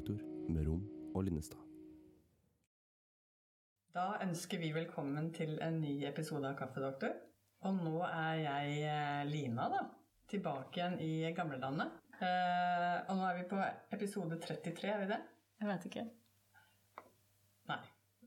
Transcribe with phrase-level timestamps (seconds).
[0.00, 1.60] Kaffedoktor med Rom og Linnestad.
[3.92, 7.12] Da ønsker vi velkommen til en ny episode av Kaffedoktor.
[7.68, 9.82] Og nå er jeg eh, Lina, da.
[10.30, 12.00] Tilbake igjen i gamlelandet.
[12.16, 13.60] Eh, og nå er vi på
[13.98, 15.20] episode 33, er vi det?
[15.60, 16.06] Jeg vet ikke.
[17.68, 17.80] Nei.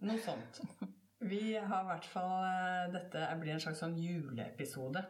[0.06, 0.62] Noe sånt.
[1.34, 5.08] Vi har i hvert fall eh, Dette blir en slags sånn juleepisode.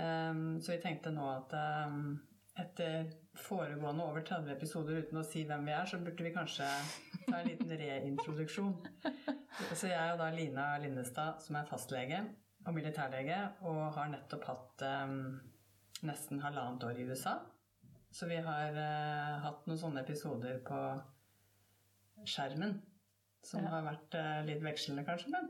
[0.00, 1.52] Så vi tenkte nå at
[2.60, 3.10] etter
[3.40, 6.66] foregående over 30 episoder uten å si hvem vi er, så burde vi kanskje
[7.26, 8.74] ta en liten reintroduksjon.
[9.76, 12.20] Så jeg er jo da Lina Linnestad, som er fastlege
[12.66, 13.38] og militærlege,
[13.68, 15.14] og har nettopp hatt um,
[16.06, 17.38] nesten halvannet år i USA.
[18.12, 20.80] Så vi har uh, hatt noen sånne episoder på
[22.28, 22.80] skjermen.
[23.46, 23.70] Som Ja.
[23.72, 25.46] har vært uh, litt vekslende, kanskje, men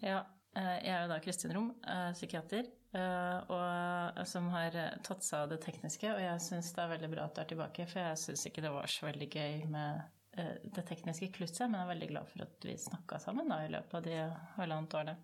[0.00, 0.22] Ja,
[0.56, 1.68] eh, jeg er jo da Kristin Rom,
[2.16, 2.64] psykiater,
[2.96, 6.08] og som har eh, tatt seg av det tekniske.
[6.12, 8.64] Og jeg syns det er veldig bra at du er tilbake, for jeg syns ikke
[8.64, 10.02] det var så veldig gøy med
[10.38, 13.62] eh, det tekniske klusset, men jeg er veldig glad for at vi snakka sammen da,
[13.64, 14.20] i løpet av de
[14.56, 15.16] halvannet årene.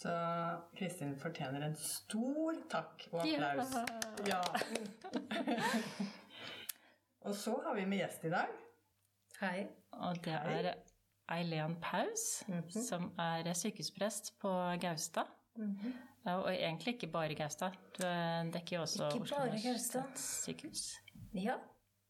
[0.00, 0.12] Så
[0.78, 3.74] Kristin fortjener en stor takk og applaus.
[4.24, 4.40] Ja.
[7.28, 8.54] og så har vi med gjest i dag.
[9.42, 9.66] Hei.
[10.00, 10.70] Og det er
[11.30, 12.40] Eileen Paus,
[12.88, 15.28] som er sykehusprest på Gaustad.
[15.58, 15.66] Ja,
[16.28, 17.76] Og egentlig ikke bare Gaustad.
[17.96, 20.84] Du eh, dekker jo også Ikke Oslo universitetssykehus.
[21.34, 21.56] Ja,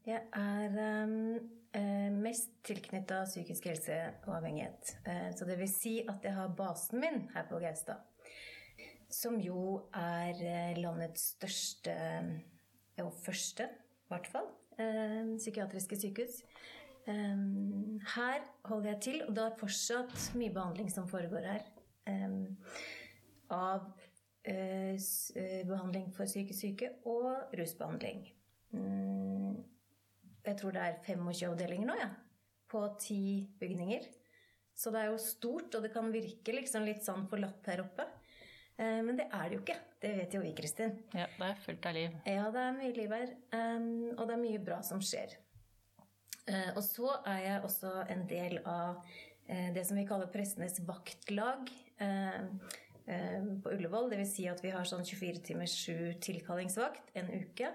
[0.06, 4.96] jeg er um, mest tilknytta psykisk helse og avhengighet.
[5.06, 8.02] Eh, så det vil si at jeg har basen min her på Gaustad.
[9.10, 11.94] Som jo er landets største,
[13.02, 14.46] og første i hvert fall,
[15.38, 16.44] psykiatriske sykehus.
[17.10, 21.64] Um, her holder jeg til, og det er fortsatt mye behandling som foregår her.
[22.06, 22.56] Um,
[23.54, 23.90] av
[24.44, 28.22] eh, eh, behandling for psykisk syke og rusbehandling.
[28.72, 29.58] Mm,
[30.46, 32.10] jeg tror det er 25 avdelinger nå, ja.
[32.70, 34.06] På ti bygninger.
[34.74, 38.06] Så det er jo stort, og det kan virke liksom litt sånn forlatt her oppe.
[38.78, 39.78] Eh, Men det er det jo ikke.
[40.00, 40.94] Det vet jo vi, Kristin.
[41.12, 42.14] Ja, det er fullt av liv.
[42.24, 43.34] Ja, det er mye liv her.
[43.52, 45.34] um, Og det er mye bra som skjer.
[46.48, 49.02] Uh, Og så er jeg også en del av
[49.46, 51.68] eh, det som vi kaller prestenes vaktlag
[52.00, 52.46] eh, eh,
[53.06, 54.10] på Ullevål.
[54.10, 54.34] Dvs.
[54.36, 57.72] Si at vi har sånn 24 timers 7 tilkallingsvakt en uke.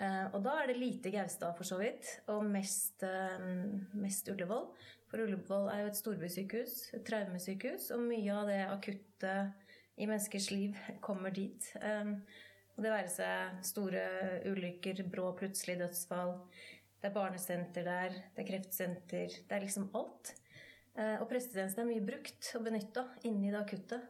[0.00, 3.38] Eh, Og da er det lite Gaustad, for så vidt, og mest, eh,
[3.94, 4.66] mest Ullevål.
[5.10, 9.34] For Ullevål er jo et storbysykehus, et traumesykehus, og mye av det akutte
[9.96, 11.70] i menneskers liv kommer dit.
[11.80, 12.10] Eh,
[12.76, 16.40] og det være seg store ulykker, brå plutselig dødsfall.
[17.00, 19.28] Det er barnesenter der, det er kreftsenter.
[19.28, 20.34] Det er liksom alt.
[20.96, 24.00] Eh, Og prestetjenesten er mye brukt og benytta inni det akutte.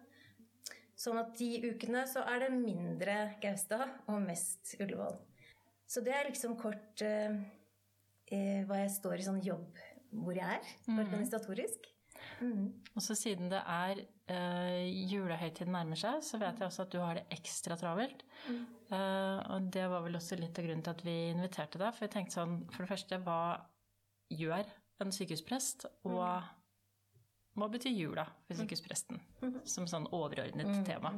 [0.99, 5.17] Sånn at de ukene så er det mindre Gaustad og mest Ullevål.
[5.91, 7.35] Så det er liksom kort eh,
[8.31, 9.83] eh, hva jeg står i sånn jobb
[10.15, 11.89] hvor jeg er, organisatorisk.
[12.39, 12.69] Mm.
[12.95, 14.01] Og så siden det er
[14.31, 18.25] eh, julehøytiden nærmer seg, så vet jeg også at du har det ekstra travelt.
[18.47, 21.95] Eh, og det var vel også litt av grunnen til at vi inviterte deg.
[21.97, 23.41] For jeg tenkte sånn, for det første, hva
[24.33, 24.71] gjør
[25.03, 25.89] en sykehusprest?
[26.07, 26.23] Og
[27.55, 29.21] hva betyr jula for sykehuspresten?
[29.69, 31.13] Som sånn overordnet tema.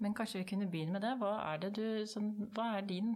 [0.00, 1.16] Men kanskje vi kunne begynne med det.
[1.20, 3.12] Hva er, det du, sånn, hva er din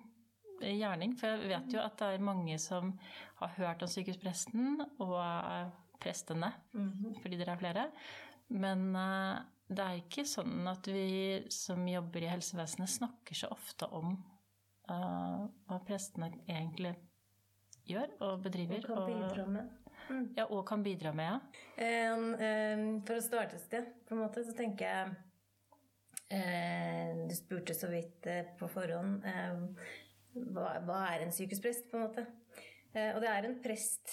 [0.61, 1.15] gjerning?
[1.17, 2.93] For jeg vet jo at det er mange som
[3.41, 6.53] har hørt om sykehuspresten og er prestene,
[7.23, 7.89] fordi dere er flere.
[8.53, 9.39] Men eh,
[9.73, 14.13] det er ikke sånn at vi som jobber i helsevesenet, snakker så ofte om
[14.91, 16.93] uh, hva prestene egentlig
[17.89, 18.85] gjør og bedriver.
[18.85, 19.73] Og kan bidra med.
[20.37, 22.13] Ja, og kan bidra med, ja.
[22.15, 25.15] Um, um, For å starte et sted, på en måte, så tenker jeg
[26.35, 29.91] uh, Du spurte så vidt uh, på forhånd uh,
[30.55, 32.27] hva, hva er en sykehusprest, på en måte.
[32.95, 34.13] Eh, og det er en prest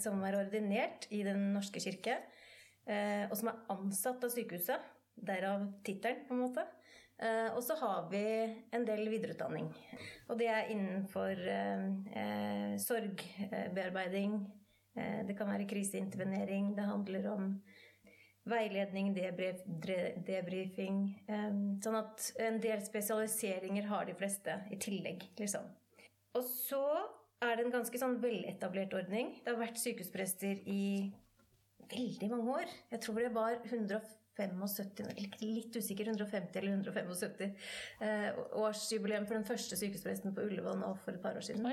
[0.00, 2.14] som er ordinert i Den norske kirke,
[2.88, 4.88] og som er ansatt av sykehuset.
[5.20, 6.64] Derav tittelen, på en måte.
[7.20, 8.22] Eh, og så har vi
[8.72, 9.68] en del videreutdanning.
[10.32, 14.38] Og det er innenfor eh, sorgbearbeiding.
[14.96, 16.74] Eh, det kan være kriseintervenering.
[16.76, 17.62] Det handler om
[18.50, 19.62] veiledning, debrif,
[20.26, 21.00] debrifing.
[21.28, 21.50] eh,
[21.84, 25.66] Sånn at en del spesialiseringer har de fleste i tillegg, liksom.
[26.34, 26.84] Og så
[27.42, 29.40] er det en ganske sånn veletablert ordning.
[29.44, 31.12] Det har vært sykehusprester i
[31.90, 32.74] veldig mange år.
[32.92, 35.10] Jeg tror det var 175,
[35.42, 37.50] litt usikker, 150 eller 175
[38.00, 41.66] eh, årsjubileum for den første sykehuspresten på Ullevål nå for et par år siden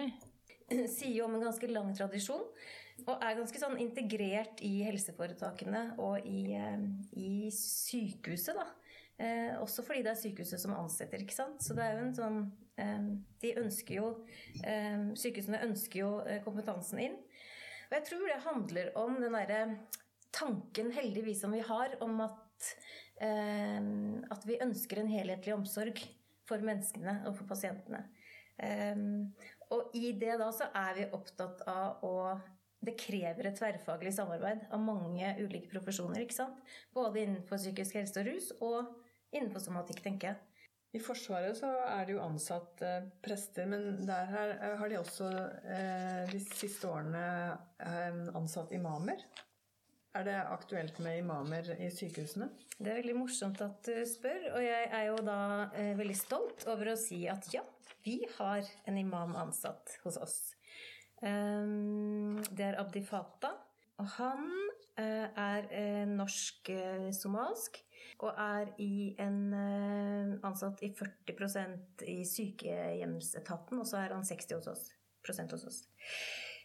[0.98, 2.44] sier jo om en ganske lang tradisjon,
[3.06, 6.88] og er ganske sånn integrert i helseforetakene og i, eh,
[7.20, 8.66] i sykehuset, da.
[9.18, 11.62] Eh, også fordi det er sykehuset som ansetter, ikke sant.
[11.64, 12.40] Så det er jo en sånn
[12.78, 13.08] eh,
[13.42, 14.10] De ønsker jo
[14.62, 17.16] eh, Sykehusene ønsker jo eh, kompetansen inn.
[17.88, 19.62] Og jeg tror det handler om den derre
[20.36, 22.70] tanken, heldigvis, som vi har om at,
[23.24, 23.80] eh,
[24.30, 26.04] at vi ønsker en helhetlig omsorg
[26.48, 28.06] for menneskene og for pasientene.
[29.70, 32.14] Og i det da så er vi opptatt av å
[32.86, 36.22] det krever et tverrfaglig samarbeid av mange ulike profesjoner.
[36.24, 36.60] ikke sant?
[36.94, 38.94] Både innenfor psykisk helse og rus, og
[39.34, 40.44] innenfor somatikk, tenker jeg.
[40.96, 45.00] I Forsvaret så er det jo ansatt eh, prester, men der her, eh, har de
[45.02, 47.26] også eh, de siste årene
[47.84, 49.20] eh, ansatt imamer.
[50.18, 52.48] Er det aktuelt med imamer i sykehusene?
[52.78, 55.40] Det er veldig morsomt at du spør, og jeg er jo da
[55.78, 57.62] eh, veldig stolt over å si at ja,
[58.06, 60.38] vi har en imam ansatt hos oss.
[61.22, 63.50] Um, det er Abdi Fata,
[63.98, 64.44] og han
[65.00, 67.80] eh, er eh, norsk-somalsk
[68.26, 74.54] og er i en, eh, ansatt i 40% i sykehjemsetaten, og så er han 60
[74.58, 74.86] hos oss,
[75.28, 75.82] hos oss.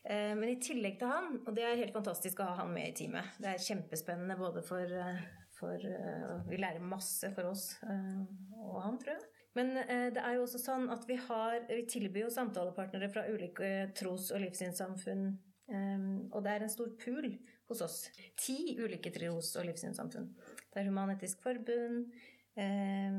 [0.04, 2.88] Eh, Men i tillegg til han, og det er helt fantastisk å ha han med
[2.90, 5.20] i teamet Det er kjempespennende både for, eh,
[5.54, 8.24] for eh, Vi lærer masse for oss eh,
[8.58, 9.28] og han, tror jeg.
[9.54, 13.26] Men eh, det er jo også sånn at vi har Vi tilbyr jo samtalepartnere fra
[13.28, 15.26] ulike tros- og livssynssamfunn.
[15.68, 17.34] eh, Og det er en stor pool
[17.68, 18.10] hos oss.
[18.36, 20.30] Ti ulike tros- og livssynssamfunn.
[20.72, 22.12] Det er Human-Etisk Forbund,
[22.56, 23.12] eh,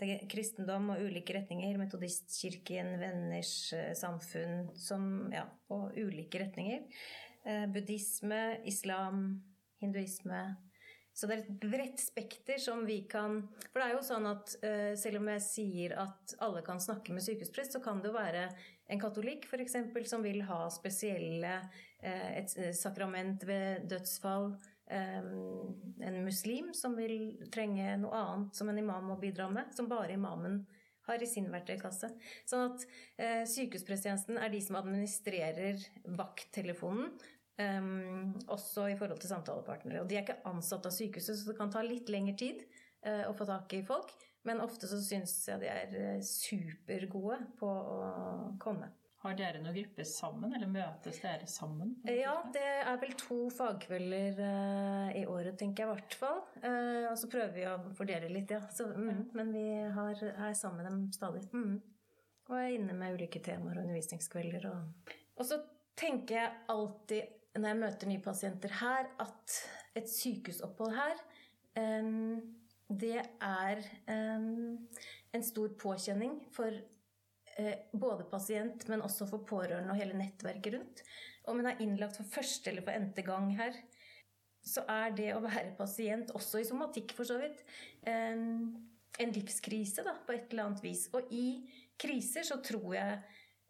[0.00, 6.84] det er kristendom og ulike retninger, Metodistkirken, Venners eh, samfunn, som, ja, og ulike retninger.
[7.44, 9.42] Eh, Buddhisme, islam,
[9.80, 10.56] hinduisme.
[11.12, 14.52] Så det er et bredt spekter som vi kan For det er jo sånn at
[14.62, 18.16] uh, selv om jeg sier at alle kan snakke med sykehusprest, så kan det jo
[18.16, 18.46] være
[18.90, 19.76] en katolikk f.eks.
[20.10, 24.54] som vil ha spesielle uh, et eh, sakrament ved dødsfall.
[24.90, 29.86] Um, en muslim som vil trenge noe annet som en imam må bidra med, som
[29.90, 30.64] bare imamen
[31.06, 32.10] har i sin verktøykasse.
[32.48, 32.86] Sånn at
[33.20, 35.78] uh, sykehuspresttjenesten er de som administrerer
[36.18, 37.12] vakttelefonen.
[37.60, 40.00] Um, også i forhold til samtalepartnere.
[40.00, 42.62] Og de er ikke ansatt av sykehuset, så det kan ta litt lengre tid
[43.04, 44.14] uh, å få tak i folk.
[44.48, 47.98] Men ofte så syns jeg de er eh, supergode på å
[48.62, 48.88] komme.
[49.20, 51.92] Har dere noen grupper sammen, eller møtes dere sammen?
[52.08, 56.40] Eh, Ja, det er vel to fagkvelder uh, i året, tenker jeg i hvert fall.
[56.62, 58.62] Uh, og så prøver vi å fordele litt, ja.
[58.72, 59.66] Så, mm, men vi
[59.98, 61.44] har, er sammen med dem stadig.
[61.52, 61.76] Mm.
[62.48, 64.64] Og er inne med ulike temaer og undervisningskvelder.
[64.72, 65.60] Og, og så
[66.00, 69.58] tenker jeg alltid når jeg møter nye pasienter her, at
[69.98, 71.22] et sykehusopphold her
[72.90, 80.18] det er en stor påkjenning for eh, både pasient, men også for pårørende og hele
[80.18, 81.02] nettverket rundt.
[81.46, 83.78] Om hun er innlagt for første eller for n-te gang her,
[84.66, 87.62] så er det å være pasient, også i somatikk for så vidt,
[88.10, 91.06] en livskrise da, på et eller annet vis.
[91.16, 91.62] Og i
[92.00, 93.20] kriser så tror jeg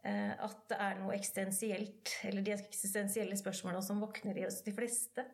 [0.02, 5.26] at det er noe eksistensielt, eller de eksistensielle spørsmålene som våkner i oss de fleste,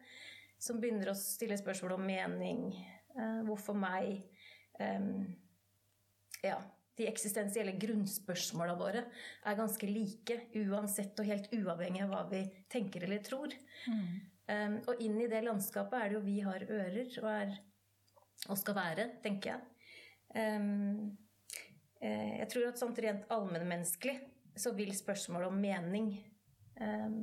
[0.58, 2.64] som begynner å stille spørsmål om mening,
[3.14, 4.24] eh, hvorfor meg,
[6.44, 6.56] ja,
[6.96, 9.02] de eksistensielle grunnspørsmåla våre
[9.44, 13.52] er ganske like, uansett og helt uavhengig av hva vi tenker eller tror.
[14.46, 17.56] Um, og inn i det landskapet er det jo vi har ører og, er,
[18.46, 19.64] og skal være, tenker jeg.
[20.36, 21.16] Um,
[22.00, 24.16] eh, jeg tror at sånn rent allmennmenneskelig
[24.56, 26.10] så vil spørsmålet om mening
[26.80, 27.18] um,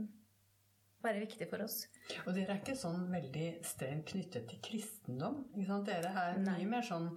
[1.04, 1.84] være viktig for oss.
[2.24, 5.44] Og dere er ikke sånn veldig strengt knyttet til kristendom.
[5.54, 5.90] Ikke sant?
[5.90, 6.58] Dere er Nei.
[6.62, 7.10] mye mer sånn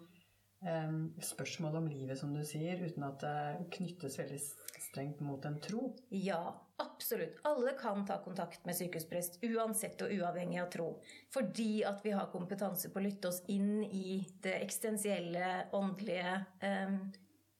[0.66, 4.40] em, spørsmål om livet, som du sier, uten at det knyttes veldig
[4.86, 5.90] strengt mot en tro.
[6.14, 6.40] Ja,
[6.82, 7.38] absolutt.
[7.48, 10.88] Alle kan ta kontakt med sykehusprest, uansett og uavhengig av tro.
[11.34, 16.98] Fordi at vi har kompetanse på å lytte oss inn i det eksistensielle, åndelige em,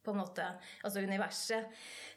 [0.07, 0.47] på en måte,
[0.87, 1.69] altså universet.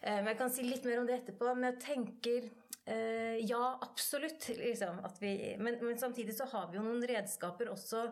[0.02, 1.52] Eh, Men jeg kan si litt mer om det etterpå.
[1.56, 2.50] Men jeg tenker
[2.86, 4.52] eh, ja, absolutt.
[4.62, 8.06] Liksom, at vi, men, men samtidig så har vi jo noen redskaper også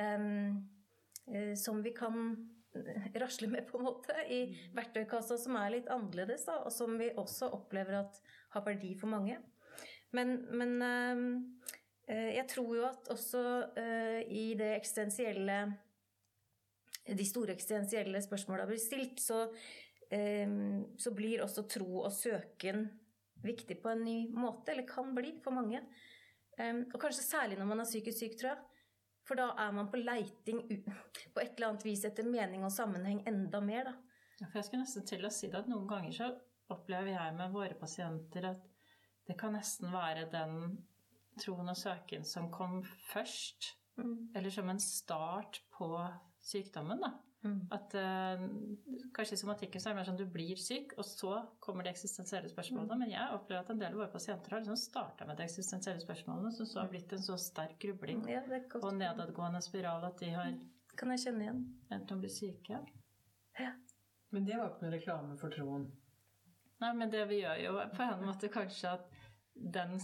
[0.00, 2.36] eh, som vi kan
[3.16, 7.10] rasle med, på en måte, i verktøykassa som er litt annerledes, da, og som vi
[7.16, 8.20] også opplever at
[8.54, 9.38] har verdi for mange.
[10.14, 10.76] Men, men
[12.06, 13.42] eh, jeg tror jo at også
[13.80, 15.58] eh, i det eksistensielle
[17.06, 19.44] De store eksistensielle spørsmåla blir stilt, så,
[20.10, 20.50] eh,
[20.98, 22.88] så blir også tro og søken
[23.46, 25.82] viktig på en ny måte, eller kan bli for mange.
[26.58, 28.62] Og kanskje særlig når man er psykisk syk, tror jeg.
[29.26, 30.62] For da er man på leiting
[31.34, 33.94] på et eller annet vis etter mening og sammenheng enda mer, da.
[34.40, 36.30] Ja, For jeg skulle nesten til å si det at noen ganger så
[36.72, 38.62] opplever jeg med våre pasienter at
[39.26, 40.76] det kan nesten være den
[41.40, 43.72] troen og søken som kom først.
[43.96, 44.30] Mm.
[44.36, 45.88] Eller som en start på
[46.46, 47.12] sykdommen, da.
[47.46, 47.58] Mm.
[47.70, 48.42] At uh,
[49.14, 51.92] kanskje i somatikken så er det mer sånn du blir syk, og så kommer de
[51.92, 52.98] eksistensielle spørsmålene.
[53.02, 56.02] Men jeg opplever at en del av våre pasienter har liksom starta med de eksistensielle
[56.02, 58.42] spørsmålene, som så har blitt en så sterk grubling Ja,
[58.80, 60.56] og nedadgående spiral at de har
[60.96, 61.62] Kan jeg kjenne igjen.
[61.92, 62.80] endt med å bli syke.
[64.34, 65.86] Men det var ikke noe reklame for troen.
[66.82, 69.06] Nei, men det vi gjør jo på en måte kanskje at
[69.76, 69.94] den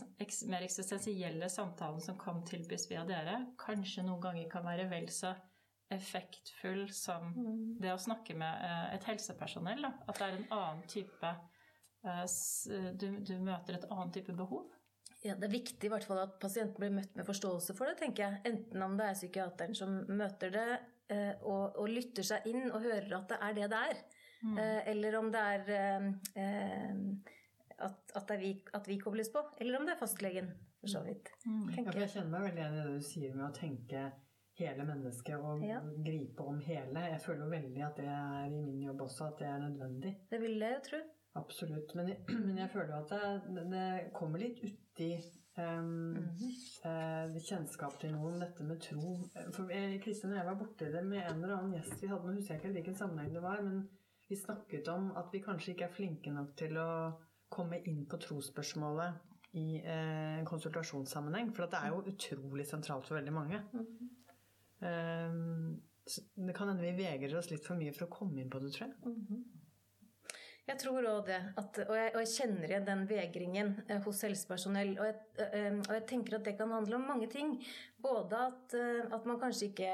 [0.49, 5.34] mer eksistensielle samtalen som kom tilbys via dere, kanskje noen ganger kan være vel så
[5.92, 7.32] effektfull som
[7.80, 9.82] det å snakke med eh, et helsepersonell.
[9.87, 9.92] Da.
[10.08, 11.32] At det er en annen type
[12.04, 14.70] eh, du, du møter et annet type behov.
[15.22, 18.00] Ja, Det er viktig i hvert fall at pasienten blir møtt med forståelse for det,
[18.00, 18.40] tenker jeg.
[18.50, 20.66] Enten om det er psykiateren som møter det
[21.14, 24.02] eh, og, og lytter seg inn og hører at det er det det er.
[24.42, 24.56] Mm.
[24.90, 26.06] eller om det er eh,
[26.42, 26.96] eh,
[27.78, 29.44] at, at, det er vi, at vi kobles på.
[29.62, 31.30] Eller om det er fastlegen, for så vidt.
[31.46, 31.94] Ja, jeg.
[32.00, 34.04] jeg kjenner meg veldig igjen i det du sier med å tenke
[34.59, 35.78] hele mennesket og Ja.
[36.04, 37.00] gripe om hele.
[37.00, 40.16] Jeg føler jo veldig at det er i min jobb også, at det er nødvendig.
[40.30, 41.00] Det vil jeg jo tro.
[41.35, 41.94] Absolutt.
[41.94, 43.11] Men, jeg- men jeg føler jo at
[43.54, 45.11] det, det kommer litt uti
[45.59, 46.16] um,
[46.85, 49.16] eh, kjennskap til noe om dette med tro.
[49.56, 49.73] For
[50.04, 52.26] Kristin og jeg var borti det med en eller annen gjest vi hadde.
[52.28, 53.88] Nå husker jeg ikke hvilken sammenheng det var, men
[54.28, 56.88] vi snakket om at vi kanskje ikke er flinke nok til å
[57.52, 59.14] komme inn på trosspørsmålet
[59.61, 61.54] i eh, konsultasjonssammenheng.
[61.56, 63.64] For det er jo utrolig sentralt for veldig mange.
[63.73, 63.87] Mm
[64.22, 64.22] så
[64.83, 68.73] det kan hende vi vegrer oss litt for mye for å komme inn på det,
[68.75, 69.15] tror jeg.
[70.62, 71.41] Jeg tror òg det.
[71.59, 74.93] At, og, jeg, og jeg kjenner igjen den vegringen eh, hos helsepersonell.
[74.95, 77.57] Og jeg, eh, og jeg tenker at det kan handle om mange ting.
[78.03, 79.91] Både at, eh, at man kanskje ikke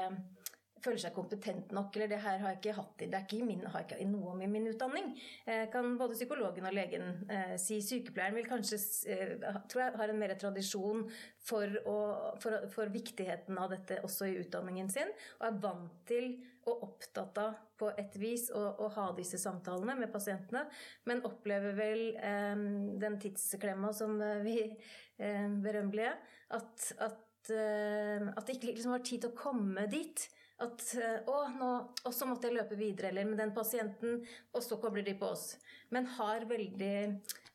[0.83, 3.47] føler seg kompetent nok, eller det her har jeg ikke hatt i, det er ikke
[3.47, 5.11] min, har ikke noe om i min utdanning.
[5.45, 7.79] Eh, kan både psykologen og legen eh, si.
[7.85, 8.79] Sykepleieren vil kanskje,
[9.11, 9.33] eh,
[9.71, 11.05] tror jeg, har en mer tradisjon
[11.49, 11.97] for, å,
[12.43, 16.33] for, for viktigheten av dette også i utdanningen sin, og er vant til
[16.69, 20.65] og opptatt av på et vis å, å ha disse samtalene med pasientene,
[21.07, 22.65] men opplever vel eh,
[23.01, 26.13] den tidsklemma som eh, vi eh, berømmelige,
[26.57, 30.25] at, at, at de ikke liksom har tid til å komme dit.
[30.59, 31.71] At eh, å, nå,
[32.03, 34.19] og så måtte jeg løpe videre, eller med den pasienten,
[34.51, 35.53] og så kobler de på oss.
[35.93, 36.95] Men har veldig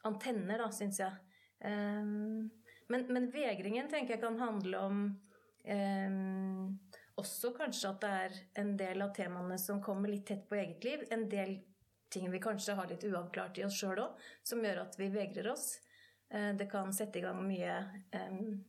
[0.08, 1.12] antenner, da, syns jeg.
[1.64, 2.49] Um,
[2.92, 5.04] men, men vegringen tenker jeg kan handle om
[5.64, 6.73] um,
[7.20, 10.84] også kanskje at det er en del av temaene som kommer litt tett på eget
[10.84, 11.04] liv.
[11.14, 11.56] En del
[12.12, 15.50] ting vi kanskje har litt uavklart i oss sjøl òg, som gjør at vi vegrer
[15.52, 15.75] oss.
[16.30, 17.78] Eh, Det kan sette i gang mye
[18.16, 18.64] um,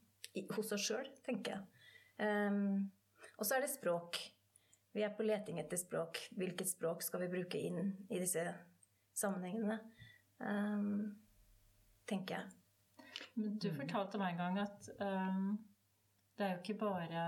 [0.55, 1.71] hos oss sjøl, tenker jeg.
[2.19, 2.91] Um,
[3.37, 4.19] og så er det språk.
[4.95, 6.21] Vi er på leting etter språk.
[6.39, 8.45] Hvilket språk skal vi bruke inn i disse
[9.15, 9.79] sammenhengene?
[10.39, 11.15] Um,
[12.07, 13.25] tenker jeg.
[13.35, 15.49] Men du fortalte meg en gang at um,
[16.35, 17.25] det er jo ikke bare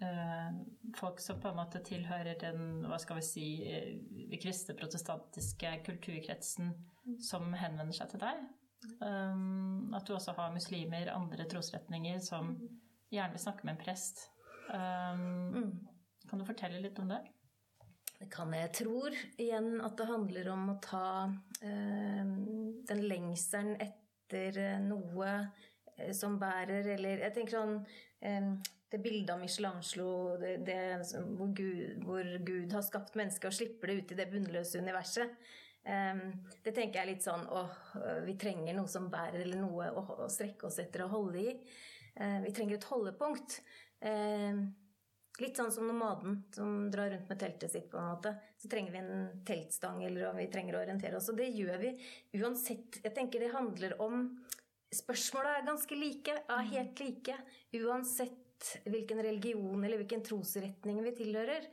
[0.00, 0.56] uh,
[0.96, 6.72] folk som på en måte tilhører den hva skal vi si, øh, kristne protestantiske kulturkretsen
[7.24, 8.44] som henvender seg til deg.
[9.00, 12.56] Um, at du også har muslimer, andre trosretninger, som
[13.12, 14.28] gjerne vil snakke med en prest.
[14.72, 15.72] Um,
[16.28, 17.20] Kan du fortelle litt om det?
[18.18, 18.62] Det kan jeg.
[18.68, 21.08] Jeg tror igjen at det handler om å ta
[21.60, 22.22] eh,
[22.88, 25.32] den lengselen etter eh, noe
[25.98, 27.74] eh, som bærer, eller Jeg tenker sånn
[28.24, 28.48] eh,
[28.88, 30.78] Det bildet av Michelangelo det, det,
[31.34, 35.34] hvor, Gud, hvor Gud har skapt mennesket og slipper det ut i det bunnløse universet.
[35.84, 36.22] Eh,
[36.64, 37.74] det tenker jeg er litt sånn åh,
[38.24, 41.58] vi trenger noe som bærer, eller noe å, å strekke oss etter og holde i.
[42.14, 43.58] Eh, vi trenger et holdepunkt.
[44.04, 44.64] Eh,
[45.42, 47.88] Litt sånn som nomaden som drar rundt med teltet sitt.
[47.90, 48.36] på en måte.
[48.56, 51.28] Så trenger vi en teltstang, eller vi trenger å orientere oss.
[51.28, 51.90] Og det gjør vi
[52.38, 53.00] uansett.
[53.02, 54.28] Jeg tenker det handler om
[54.94, 56.34] Spørsmåla er ganske like.
[56.46, 57.34] Ja, helt like.
[57.74, 61.66] Uansett hvilken religion eller hvilken trosretning vi tilhører.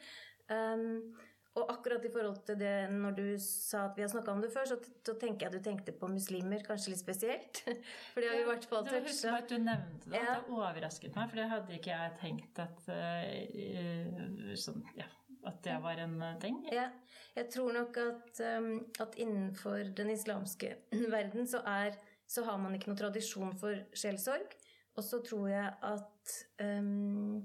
[0.49, 1.13] Um,
[1.59, 4.51] og akkurat i forhold til det når du sa at vi har snakka om det
[4.53, 7.63] før, så, så tenker jeg at du tenkte på muslimer kanskje litt spesielt.
[8.13, 10.21] For det har vi i hvert fall Det var husk at du nevnte det.
[10.21, 10.37] Ja.
[10.37, 15.09] Det overrasket meg, for det hadde ikke jeg tenkt at, uh, sånn, ja,
[15.49, 16.61] at det var en øh, ting.
[16.71, 16.87] Ja,
[17.35, 18.71] jeg tror nok at, um,
[19.03, 20.75] at innenfor den islamske
[21.15, 21.97] verden så, er,
[22.29, 24.55] så har man ikke noen tradisjon for sjelsorg.
[24.99, 27.41] Og så tror jeg at um,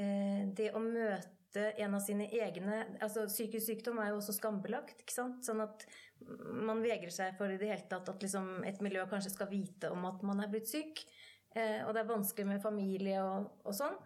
[0.00, 5.00] eh, det å møte en av sine egne altså Psykisk sykdom er jo også skambelagt.
[5.02, 5.44] ikke sant?
[5.46, 5.86] Sånn at
[6.66, 9.90] man vegrer seg for i det hele tatt at liksom et miljø kanskje skal vite
[9.92, 11.04] om at man er blitt syk.
[11.56, 13.96] Eh, og det er vanskelig med familie og, og sånn.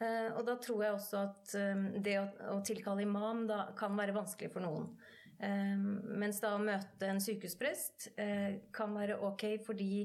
[0.00, 3.96] Eh, og da tror jeg også at eh, det å, å tilkalle imam da kan
[3.98, 4.92] være vanskelig for noen.
[5.40, 10.02] Mens da å møte en sykehusprest eh, kan være ok fordi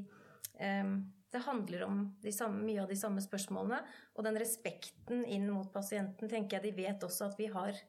[1.36, 3.82] det handler om de samme, mye av de samme spørsmålene.
[4.16, 7.84] Og den respekten inn mot pasienten tenker jeg de vet også at vi har.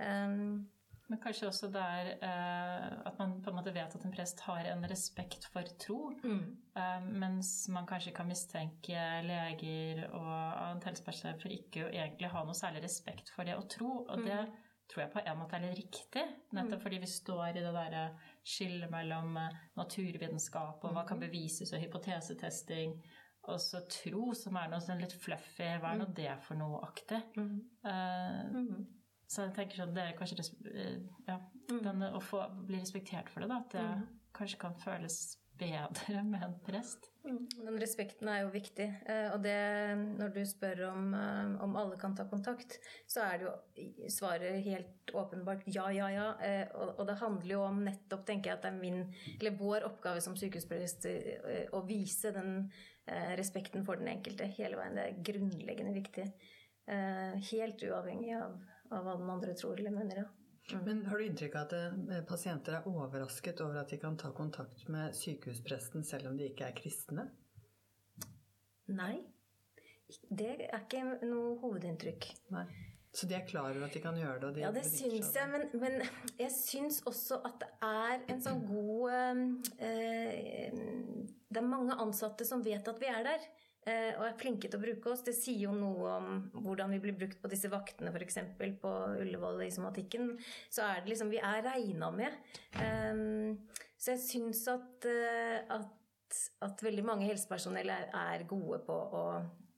[0.00, 0.68] Um,
[1.10, 4.44] men kanskje også det er eh, at man på en måte vet at en prest
[4.46, 6.12] har en respekt for tro.
[6.22, 6.44] Mm.
[6.78, 12.44] Eh, mens man kanskje kan mistenke leger og annet helsepersonell for ikke å egentlig ha
[12.46, 13.90] noe særlig respekt for det å tro.
[14.04, 14.54] Og mm.
[14.90, 16.26] Tror jeg på en måte er litt riktig.
[16.56, 16.84] Nettopp mm.
[16.84, 18.04] fordi vi står i det derre
[18.46, 21.26] skillet mellom eh, naturvitenskap og hva kan mm.
[21.26, 22.96] bevises og hypotesetesting.
[23.50, 25.68] Og så tro, som er noe sånn litt fluffy.
[25.80, 26.16] Hva er nå mm.
[26.18, 27.22] det for noe aktig?
[27.38, 27.54] Mm.
[27.86, 28.82] Uh,
[29.30, 30.42] så jeg tenker sånn, det er kanskje
[30.74, 30.96] eh,
[31.28, 31.38] ja,
[31.70, 33.60] den, å få bli respektert for det, da.
[33.62, 33.86] At det
[34.36, 35.20] kanskje kan føles
[35.60, 37.09] bedre med en prest.
[37.24, 37.48] Mm.
[37.66, 38.86] Den respekten er jo viktig.
[39.10, 39.56] Eh, og det,
[40.18, 44.62] når du spør om, eh, om alle kan ta kontakt, så er det jo svaret
[44.64, 46.28] helt åpenbart ja, ja, ja.
[46.96, 49.02] Og det handler jo om nettopp, tenker jeg, at det er min,
[49.38, 51.08] eller vår oppgave som sykehusprest
[51.74, 52.70] å vise den
[53.36, 54.94] respekten for den enkelte hele veien.
[54.94, 56.28] Det er grunnleggende viktig.
[57.50, 58.54] Helt uavhengig av
[58.90, 60.24] av hva den andre tror eller mener.
[60.24, 60.28] Ja.
[60.74, 60.84] Mm.
[60.84, 64.32] Men Har du inntrykk av at eh, pasienter er overrasket over at de kan ta
[64.36, 67.26] kontakt med sykehuspresten selv om de ikke er kristne?
[68.90, 69.16] Nei.
[70.28, 72.30] Det er ikke noe hovedinntrykk.
[72.54, 72.66] Nei.
[73.12, 74.50] Så de er klar over at de kan gjøre det?
[74.54, 75.48] De ja, det syns jeg.
[75.50, 75.96] Men, men,
[76.38, 79.10] jeg syns også at det er en sånn god
[79.82, 80.70] eh,
[81.50, 83.48] Det er mange ansatte som vet at vi er der.
[83.88, 85.22] Eh, og er flinke til å bruke oss.
[85.24, 86.32] Det sier jo noe om
[86.66, 88.40] hvordan vi blir brukt på disse vaktene, f.eks.
[88.82, 88.90] på
[89.22, 90.34] Ullevål i somatikken.
[90.68, 92.36] Så er det liksom Vi er regna med.
[92.76, 93.56] Um,
[94.00, 99.24] så jeg syns at, eh, at, at, veldig mange helsepersonell er, er gode på å,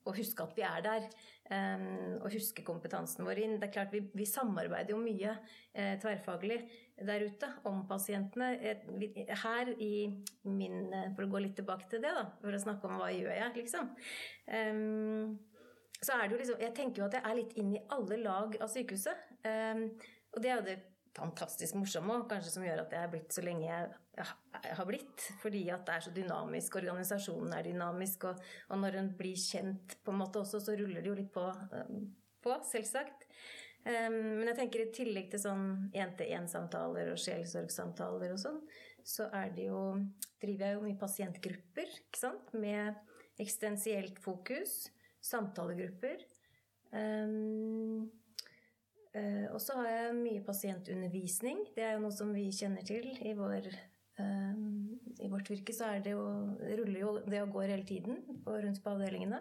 [0.04, 1.06] å, huske at vi er der.
[1.52, 3.58] Um, og huske kompetansen vår inn.
[3.60, 5.34] Det er klart Vi, vi samarbeider jo mye
[5.74, 6.60] eh, tverrfaglig
[7.02, 8.54] der ute om pasientene.
[9.42, 9.92] Her i
[10.48, 13.34] min For å gå litt tilbake til det, da, for å snakke om hva gjør
[13.36, 13.90] jeg, liksom.
[14.46, 15.34] Um,
[16.02, 18.22] så er det jo liksom Jeg tenker jo at jeg er litt inn i alle
[18.22, 19.28] lag av sykehuset.
[19.44, 19.84] Um,
[20.32, 20.78] og det er jo det
[21.16, 25.26] fantastisk morsomme, og kanskje som gjør at jeg er blitt så lenge jeg har blitt.
[25.42, 26.76] Fordi at det er så dynamisk.
[26.80, 28.28] Organisasjonen er dynamisk.
[28.30, 31.32] Og, og når en blir kjent på en måte også, så ruller det jo litt
[31.34, 31.46] på,
[32.44, 33.28] på selvsagt.
[33.82, 38.60] Um, men jeg tenker i tillegg til sånn én-til-én-samtaler og sjelsorgsamtaler og sånn,
[39.02, 39.80] så er det jo
[40.38, 42.52] driver jeg jo mye pasientgrupper, ikke sant?
[42.54, 42.94] Med
[43.42, 44.84] eksistensielt fokus.
[45.22, 46.22] Samtalegrupper.
[46.94, 48.10] Um,
[49.16, 51.64] uh, og så har jeg mye pasientundervisning.
[51.74, 53.70] Det er jo noe som vi kjenner til i vår
[54.20, 56.24] i vårt virke så det jo,
[56.60, 59.38] ruller jo det og går hele tiden og rundt på avdelingene.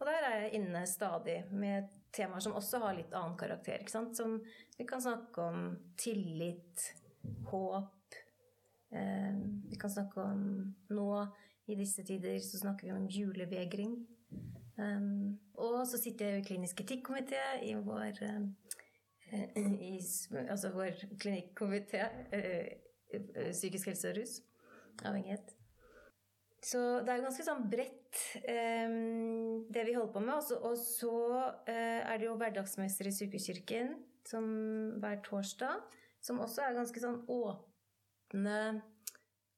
[0.00, 3.84] Og der er jeg inne stadig med temaer som også har litt annen karakter.
[3.88, 4.40] Som
[4.76, 6.90] vi kan snakke om tillit,
[7.50, 8.18] håp.
[8.92, 10.44] Eh, vi kan snakke om
[10.90, 11.10] Nå
[11.70, 13.98] i disse tider så snakker vi om julevegring.
[14.80, 18.46] Um, og så sitter jeg i klinisk etikkomité i vår uh,
[19.60, 19.98] i,
[20.46, 24.36] Altså vår klinikkomité uh, psykisk helse og rus.
[25.04, 25.54] Avhengighet.
[26.60, 30.34] Så det er ganske sånn bredt, um, det vi holder på med.
[30.36, 31.14] Også, og så
[31.64, 33.94] uh, er det jo hverdagsmester i Sykehuskirken
[34.28, 34.44] som
[35.00, 35.80] hver torsdag.
[36.20, 38.58] Som også er ganske sånn åpne,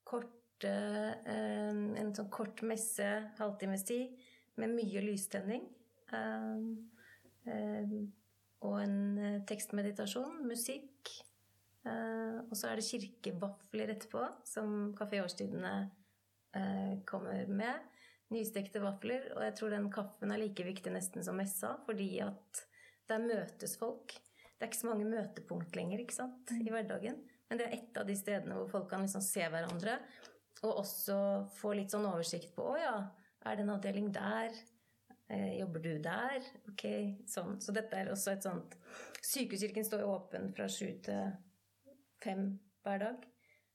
[0.06, 0.38] korte
[1.26, 3.08] um, En sånn kort messe,
[3.40, 4.14] halvtimes tid,
[4.62, 5.66] med mye lystenning.
[6.14, 6.86] Um,
[8.62, 11.10] og en tekstmeditasjon, musikk.
[11.82, 15.74] Uh, og så er det kirkevafler etterpå, som Kafé Årstidene
[16.54, 17.74] Eh, kommer med.
[18.28, 19.30] Nystekte vafler.
[19.36, 22.64] Og jeg tror den kaffen er like viktig nesten som messa, fordi at
[23.08, 24.12] der møtes folk.
[24.12, 26.74] Det er ikke så mange møtepunkt lenger ikke sant, i mm.
[26.74, 27.22] hverdagen.
[27.48, 29.96] Men det er et av de stedene hvor folk kan liksom se hverandre.
[30.62, 31.16] Og også
[31.56, 32.92] få litt sånn oversikt på Å ja,
[33.48, 34.52] er det en avdeling der?
[35.32, 36.44] Eh, jobber du der?
[36.70, 36.84] Ok,
[37.28, 37.56] sånn.
[37.64, 38.76] Så dette er også et sånt
[39.22, 41.32] Sykehuskirken står åpen fra sju til
[42.22, 42.46] fem
[42.86, 43.28] hver dag.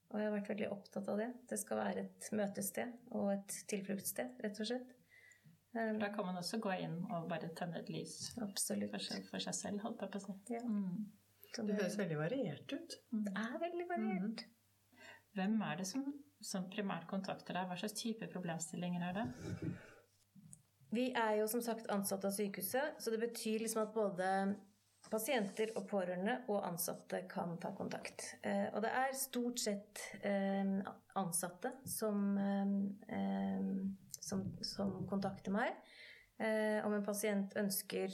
[0.07, 1.27] Og jeg har vært veldig opptatt av det.
[1.49, 4.93] Det skal være et møtested og et tilfluktssted, rett og slett.
[5.75, 8.93] Um, da kan man også gå inn og bare tenne et lys absolutt.
[8.93, 10.37] For, seg, for seg selv, holdt jeg på å si.
[10.55, 10.63] Ja.
[10.63, 11.09] Mm.
[11.57, 12.95] Det høres veldig variert ut.
[13.11, 13.25] Mm.
[13.25, 14.45] Det er veldig variert.
[14.45, 15.03] Mm.
[15.37, 16.07] Hvem er det som,
[16.41, 17.67] som primært kontakter deg?
[17.69, 19.27] Hva slags type problemstillinger er det?
[20.95, 24.29] Vi er jo som sagt ansatte av sykehuset, så det betyr liksom at både
[25.07, 28.25] Pasienter og pårørende og ansatte kan ta kontakt.
[28.43, 30.73] Eh, og det er stort sett eh,
[31.19, 33.61] ansatte som, eh,
[34.19, 35.77] som, som kontakter meg.
[36.37, 38.13] Om en pasient ønsker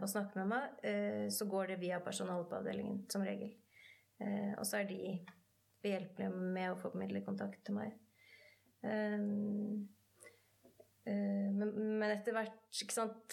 [0.00, 0.86] å snakke med meg,
[1.28, 3.50] så går det via personalet på avdelingen, som regel.
[4.56, 5.18] Og så er de
[5.84, 7.92] behjelpelige med å formidle kontakt til meg.
[11.04, 12.58] Eh, men, men etter hvert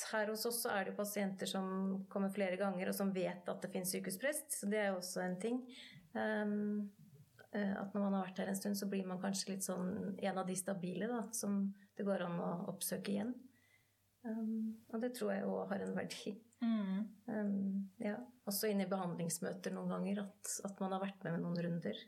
[0.09, 3.49] Her hos oss så er det jo pasienter som kommer flere ganger, og som vet
[3.49, 4.49] at det finnes sykehusprest.
[4.61, 5.61] Så det er jo også en ting.
[6.13, 6.89] Um,
[7.49, 10.37] at når man har vært her en stund, så blir man kanskje litt sånn en
[10.37, 11.63] av de stabile da, som
[11.97, 13.31] det går an å oppsøke igjen.
[14.27, 16.35] Um, og det tror jeg òg har en verdi.
[16.61, 16.97] Mm.
[17.25, 18.17] Um, ja.
[18.49, 22.01] Også inne i behandlingsmøter noen ganger, at, at, man har vært med med noen runder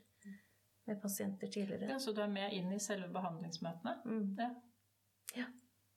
[0.88, 1.92] med pasienter tidligere.
[1.92, 3.96] Ja, Så du er med inn i selve behandlingsmøtene?
[4.04, 4.32] Mm.
[4.40, 4.50] Ja.
[5.38, 5.48] Ja.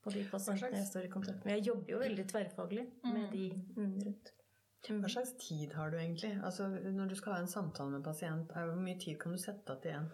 [0.06, 1.58] På de pasientene jeg står i kontakt med.
[1.58, 3.30] Jeg jobber jo veldig tverrfaglig med mm.
[3.32, 4.34] de mm, rundt.
[4.86, 6.36] Hva slags tid har du egentlig?
[6.46, 9.42] Altså, når du skal ha en samtale med en pasient, hvor mye tid kan du
[9.42, 10.12] sette av til en?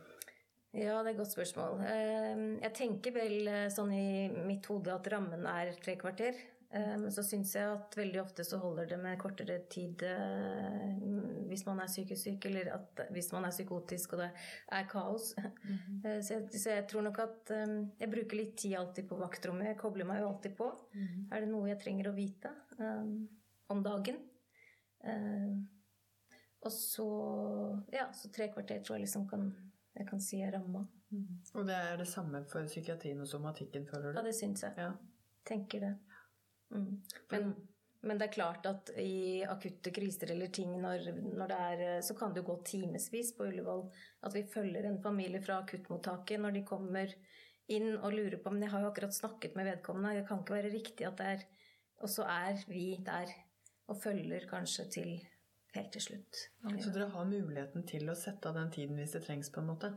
[0.72, 1.82] Ja, det er et godt spørsmål.
[1.84, 6.38] Ehm, jeg tenker vel eh, sånn i mitt hode at rammen er tre kvarter.
[6.72, 10.94] Men ehm, så syns jeg at veldig ofte så holder det med kortere tid eh,
[11.50, 14.30] hvis man er psykisk syk, eller at, hvis man er psykotisk og det
[14.78, 15.34] er kaos.
[15.62, 16.22] Mm -hmm.
[16.22, 17.52] så, jeg, så, jeg, tror nok at
[18.00, 19.68] jeg bruker litt tid alltid på vaktrommet.
[19.68, 20.90] Jeg kobler meg jo alltid på.
[20.94, 21.36] Mm -hmm.
[21.36, 23.30] Er det noe jeg trenger å vite um,
[23.70, 24.16] om dagen?
[25.04, 25.70] Um,
[26.62, 27.08] og så
[27.94, 29.56] Ja, så tre kvarter tror jeg liksom kan
[29.96, 30.86] jeg kan si er ramma.
[31.12, 31.42] Mm.
[31.54, 34.20] Og det er det samme for psykiatrien og somatikken, føler du?
[34.20, 34.74] Ja, det syns jeg.
[34.78, 34.92] Ja.
[35.46, 35.96] Tenker det.
[36.72, 37.02] Mm.
[37.32, 37.52] Men,
[38.02, 42.16] men, det er klart at i akutte kriser eller ting når, når det er Så
[42.16, 43.84] kan det jo gå timevis på Ullevål
[44.24, 47.12] at vi følger en familie fra akuttmottaket når de kommer
[47.72, 50.58] inn og lurer på Men jeg har jo akkurat snakket med vedkommende, det kan ikke
[50.60, 51.46] være riktig at det er
[52.02, 53.36] Og så er vi der
[53.92, 55.12] og følger kanskje til
[55.76, 56.40] helt til slutt.
[56.84, 59.72] Så dere har muligheten til å sette av den tiden hvis det trengs, på en
[59.72, 59.92] måte?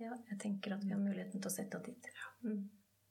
[0.00, 2.08] Ja, jeg tenker at vi har muligheten til å sette av tid.
[2.12, 2.32] Ja.
[2.44, 2.66] Mm.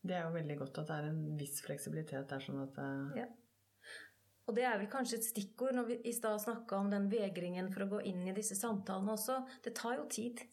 [0.06, 2.44] Det er jo veldig godt at det er en viss fleksibilitet der.
[2.44, 2.80] sånn at.
[3.18, 3.26] Ja.
[4.46, 7.72] Og det er vel kanskje et stikkord når vi i stad snakka om den vegringen
[7.74, 9.40] for å gå inn i disse samtalene også.
[9.66, 10.44] Det tar jo tid.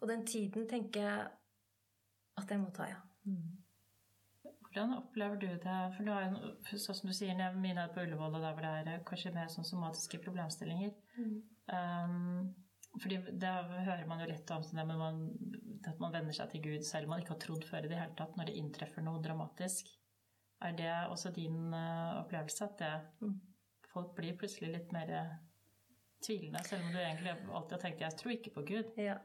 [0.00, 1.28] Og den tiden tenker jeg
[2.36, 2.98] at jeg må ta, ja.
[3.24, 3.62] Mm.
[4.76, 5.78] Hvordan opplever du det?
[5.94, 8.66] For du har jo, sånn som du sier, mine er på Ullevål, og der hvor
[8.66, 10.92] det er eh, kanskje mer sånn somatiske problemstillinger.
[11.16, 11.38] Mm.
[11.70, 12.65] Um,
[13.02, 13.52] fordi det
[13.86, 15.22] hører man jo litt om sånn at man,
[15.86, 18.00] at man venner seg til Gud selv om man ikke har trodd før i det
[18.00, 19.90] hele tatt, når det inntreffer noe dramatisk.
[20.64, 23.34] Er det også din uh, opplevelse at det, mm.
[23.92, 25.12] folk blir plutselig litt mer
[26.24, 28.92] tvilende, selv om du egentlig alltid har tenkt 'jeg tror ikke på Gud'?
[29.00, 29.18] Ja.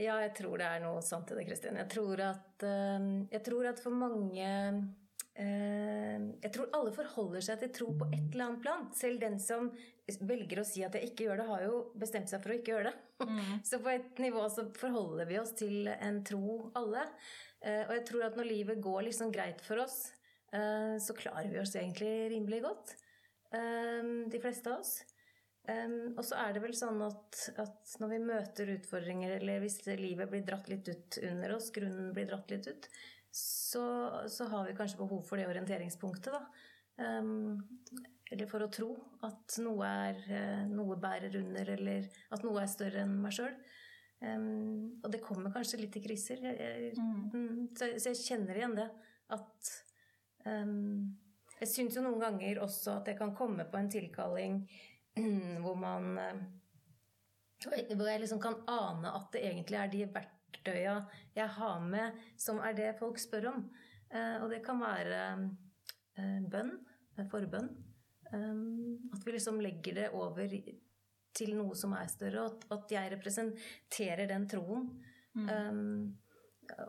[0.00, 1.76] Ja, jeg tror det er noe sant i det, Kristin.
[1.76, 4.46] Jeg tror at, eh, jeg tror at for mange
[5.34, 8.86] eh, Jeg tror alle forholder seg til tro på et eller annet plan.
[8.96, 9.70] Selv den som
[10.18, 12.74] velger å si at jeg ikke gjør det, har jo bestemt seg for å ikke
[12.74, 13.28] gjøre det.
[13.28, 13.52] Mm.
[13.68, 17.04] Så på et nivå så forholder vi oss til en tro, alle.
[17.60, 20.02] Eh, og jeg tror at når livet går liksom greit for oss,
[20.50, 22.96] så klarer vi oss egentlig rimelig godt.
[23.54, 24.96] De fleste av oss.
[26.16, 30.26] Og så er det vel sånn at, at, når vi møter utfordringer, eller hvis livet
[30.32, 32.90] blir dratt litt ut under oss, grunnen blir dratt litt ut,
[33.30, 33.84] så,
[34.26, 36.42] så har vi kanskje behov for det orienteringspunktet, da.
[37.00, 37.60] Um,
[38.30, 38.92] eller for å tro
[39.26, 43.54] at noe, er, eh, noe bærer under, eller at noe er større enn meg sjøl.
[44.20, 46.42] Um, og det kommer kanskje litt i kriser.
[46.44, 47.20] Jeg, mm.
[47.32, 48.86] mm så, så, jeg kjenner igjen det.
[49.32, 49.70] At
[50.44, 51.16] um,
[51.60, 54.58] Jeg syns jo noen ganger også at jeg kan komme på en tilkalling
[55.62, 56.42] hvor man eh,
[57.62, 60.94] Hvor jeg liksom kan ane at det egentlig er de verktøya
[61.36, 63.64] jeg har med, som er det folk spør om.
[64.12, 65.20] Uh, og det kan være
[66.18, 66.74] eh, bønn,
[67.30, 67.70] forbønn.
[68.30, 70.54] At vi liksom legger det over
[71.36, 74.88] til noe som er større, og at jeg representerer den troen.
[75.34, 76.16] Mm.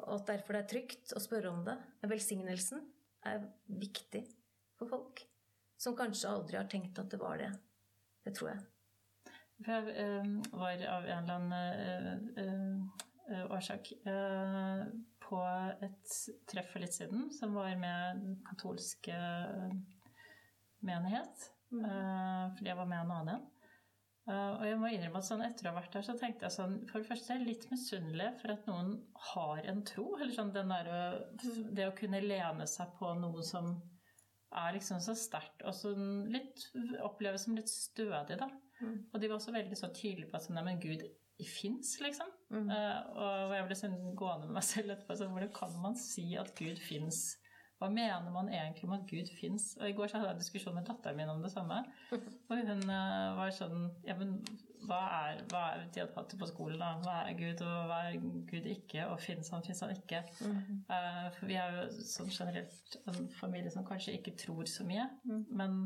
[0.06, 1.78] Og at derfor det er trygt å spørre om det.
[2.10, 2.84] Velsignelsen
[3.30, 3.46] er
[3.82, 4.24] viktig
[4.80, 5.24] for folk
[5.82, 7.50] som kanskje aldri har tenkt at det var det.
[8.26, 8.62] Det tror jeg.
[9.62, 12.84] For jeg uh, var av en eller annen
[13.32, 13.94] uh, årsak
[15.22, 15.42] på
[15.86, 16.16] et
[16.50, 19.08] treff for litt siden som var med katolsk
[20.86, 21.50] menighet.
[21.72, 21.86] Mm.
[22.58, 23.44] fordi jeg var med en annen.
[24.30, 26.54] Uh, og jeg må innrømme at sånn, etter å ha vært der, så tenkte jeg
[26.54, 28.92] sånn For det første er jeg litt misunnelig for at noen
[29.32, 30.06] har en tro.
[30.20, 30.92] Eller sånn der,
[31.74, 33.74] det å kunne lene seg på noe som
[34.62, 36.68] er liksom så sterkt og så litt,
[37.08, 38.50] oppleves som litt stødig, da.
[38.82, 38.98] Mm.
[39.10, 41.06] Og de var også veldig så tydelige på at sånn, men Gud
[41.48, 42.30] fins, liksom.
[42.54, 42.70] Mm.
[42.70, 45.18] Uh, og jeg ble sånn gående med meg selv etterpå.
[45.18, 47.24] Så hvordan kan man si at Gud fins?
[47.82, 49.72] Hva mener man egentlig om at Gud fins?
[49.80, 51.80] Og I går så hadde jeg en diskusjon med datteren min om det samme.
[52.14, 54.36] Og hun uh, var sånn Ja, men
[54.86, 56.92] hva er, hva er De hadde hatt det på skolen, da.
[57.02, 58.20] Hva er Gud, og hva er
[58.52, 59.08] Gud ikke?
[59.10, 60.22] Og fins han, fins han ikke?
[60.46, 60.84] Mm.
[60.92, 65.08] Uh, for vi er jo sånn generelt en familie som kanskje ikke tror så mye.
[65.26, 65.42] Mm.
[65.50, 65.80] Men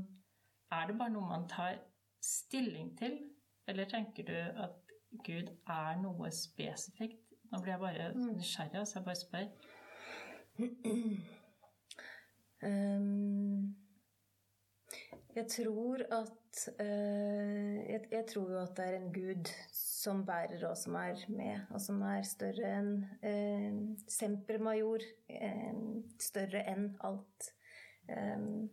[0.75, 1.79] er det bare noe man tar
[2.19, 3.15] stilling til?
[3.71, 4.75] Eller tenker du at
[5.23, 7.23] Gud er noe spesifikt?
[7.53, 9.47] Nå blir jeg bare nysgjerrig, så jeg bare spør.
[12.63, 13.75] Um,
[15.35, 20.63] jeg tror at uh, jeg, jeg, tror jo at det er en gud som bærer
[20.69, 22.93] og som er med, og som er større enn
[23.25, 25.03] uh, Semper major.
[25.27, 27.51] Uh, større enn alt.
[28.07, 28.65] Um,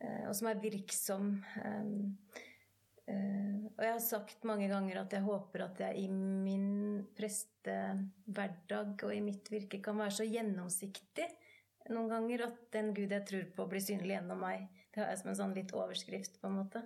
[0.00, 1.30] og som er virksom.
[1.64, 2.18] Um,
[3.06, 9.12] og jeg har sagt mange ganger at jeg håper at jeg i min prestehverdag og
[9.14, 11.28] i mitt virke kan være så gjennomsiktig
[11.92, 14.66] noen ganger at den Gud jeg tror på, blir synlig gjennom meg.
[14.94, 16.82] Det har jeg som en sånn litt overskrift, på en måte.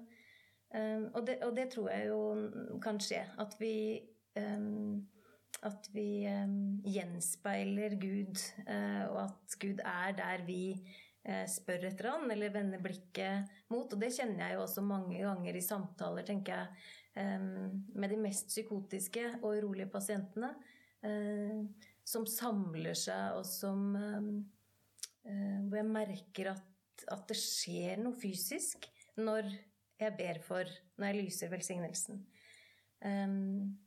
[0.71, 3.25] Um, og, det, og, det, tror jeg jo kan skje.
[3.43, 3.75] At vi
[4.39, 5.07] um,
[5.67, 10.63] At vi um, gjenspeiler Gud, uh, og at Gud er der vi
[11.27, 13.91] uh, spør etter han, eller vender blikket mot.
[13.91, 18.53] Og det kjenner jeg jo også mange ganger i samtaler, tenker jeg, med de mest
[18.53, 20.53] psykotiske og urolige pasientene.
[21.03, 21.67] Uh,
[22.07, 23.95] som samler seg, og som
[25.69, 28.89] hvor jeg merker at, at, det skjer noe fysisk
[29.21, 29.49] når
[30.01, 32.23] jeg ber for Når jeg lyser velsignelsen.
[33.05, 33.79] Um,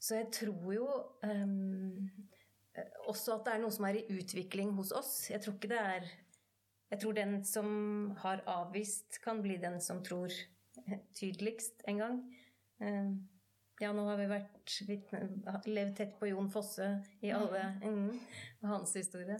[0.00, 0.88] så jeg tror jo
[1.24, 2.10] um,
[3.08, 5.14] også at det er noe som er i utvikling hos oss.
[5.30, 6.08] Jeg tror ikke det er
[6.90, 7.68] Jeg tror den som
[8.18, 10.32] har avvist, kan bli den som tror
[11.14, 12.16] tydeligst en gang.
[12.80, 13.28] Um,
[13.80, 14.74] ja, nå har vi vært
[15.70, 16.88] levd tett på Jon Fosse
[17.24, 18.18] i alle mm,
[18.68, 19.38] hans historie.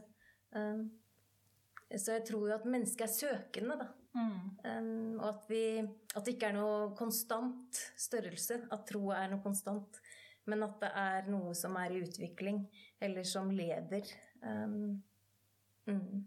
[0.57, 0.87] Um,
[1.99, 3.89] så jeg tror jo at mennesket er søkende, da.
[4.15, 4.39] Mm.
[4.65, 8.61] Um, og at, vi, at, det ikke er noe konstant størrelse.
[8.75, 10.01] At tro er noe konstant.
[10.51, 12.63] Men at det er noe som er i utvikling,
[13.03, 14.11] eller som lever.
[14.43, 15.01] Um,
[15.91, 16.21] mm.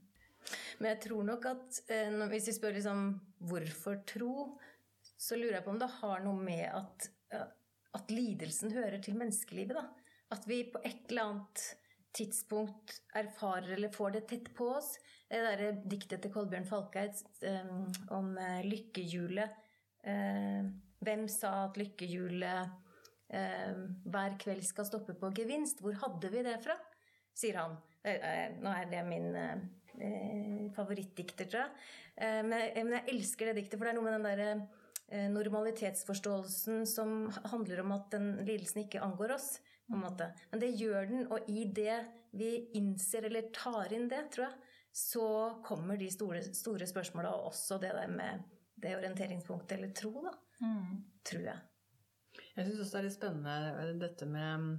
[0.80, 3.06] Men jeg tror nok at uh, hvis vi spør liksom
[3.52, 4.34] hvorfor tro,
[5.16, 7.08] så lurer jeg på om det har noe med at,
[7.96, 9.80] at lidelsen hører til menneskelivet.
[9.80, 9.88] da.
[10.36, 11.64] At vi på et eller annet
[12.14, 14.94] tidspunkt erfarer eller får det tett på oss.
[15.34, 17.18] Det derre diktet til Kolbjørn Falkeid
[17.50, 19.56] um, om uh, lykkehjulet.
[20.06, 20.68] Uh,
[21.02, 22.76] hvem sa at lykkehjulet
[23.34, 23.80] uh,
[24.14, 25.82] hver kveld skal stoppe på gevinst?
[25.82, 26.78] Hvor hadde vi det fra?
[27.34, 27.80] sier han.
[28.62, 32.44] nå er det min favorittdikter, tror jeg.
[32.46, 37.32] Men, men, jeg elsker det diktet, for det er noe med den derre normalitetsforståelsen som
[37.50, 39.48] handler om at den lidelsen ikke angår oss
[39.90, 40.30] på en måte.
[40.52, 41.98] Men det gjør den, og i det
[42.38, 45.28] vi innser eller tar inn det, tror jeg, så
[45.66, 48.44] kommer de store, store spørsmåla, og også det der med
[48.78, 50.34] det orienteringspunktet eller tro, da.
[50.62, 51.00] Mm.
[51.26, 51.62] Tror jeg.
[52.54, 54.70] Jeg syns også det er litt spennende eh, dette med mm,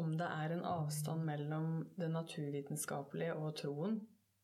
[0.00, 3.98] om det er en avstand mellom det naturvitenskapelige og troen,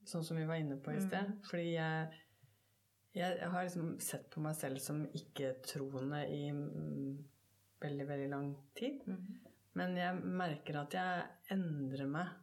[0.09, 1.35] sånn som vi var inne på i sted.
[1.35, 1.39] Mm.
[1.51, 2.21] Fordi jeg,
[3.19, 7.17] jeg, har liksom sett på meg selv som ikke-troende i mm,
[7.85, 9.05] veldig, veldig lang tid.
[9.05, 9.51] Mm.
[9.77, 12.39] Men jeg merker at jeg endrer meg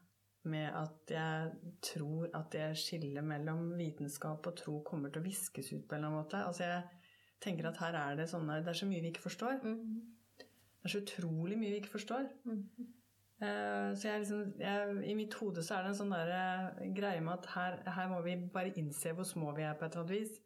[0.50, 5.72] med at jeg tror at det skillet mellom vitenskap og tro kommer til å viskes
[5.74, 6.44] ut på en eller annen måte.
[6.44, 6.84] Altså jeg
[7.44, 9.60] tenker at her er det sånne Det er så mye vi ikke forstår.
[9.64, 10.38] Mm.
[10.38, 12.30] Det er så utrolig mye vi ikke forstår.
[12.48, 12.64] Mm.
[13.38, 16.86] Uh, så jeg liksom, jeg, I mitt hode så er det en sånn der, uh,
[16.98, 19.94] greie med at her, her, må vi bare innse hvor små vi er på et
[19.94, 20.40] eller annet vis.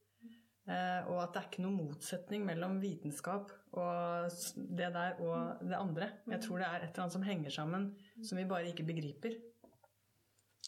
[0.67, 4.35] Uh, og at det er ikke noen motsetning mellom vitenskap og
[4.77, 6.09] det der og det andre.
[6.29, 7.87] Jeg tror det er et eller annet som henger sammen,
[8.27, 9.39] som vi bare ikke begriper.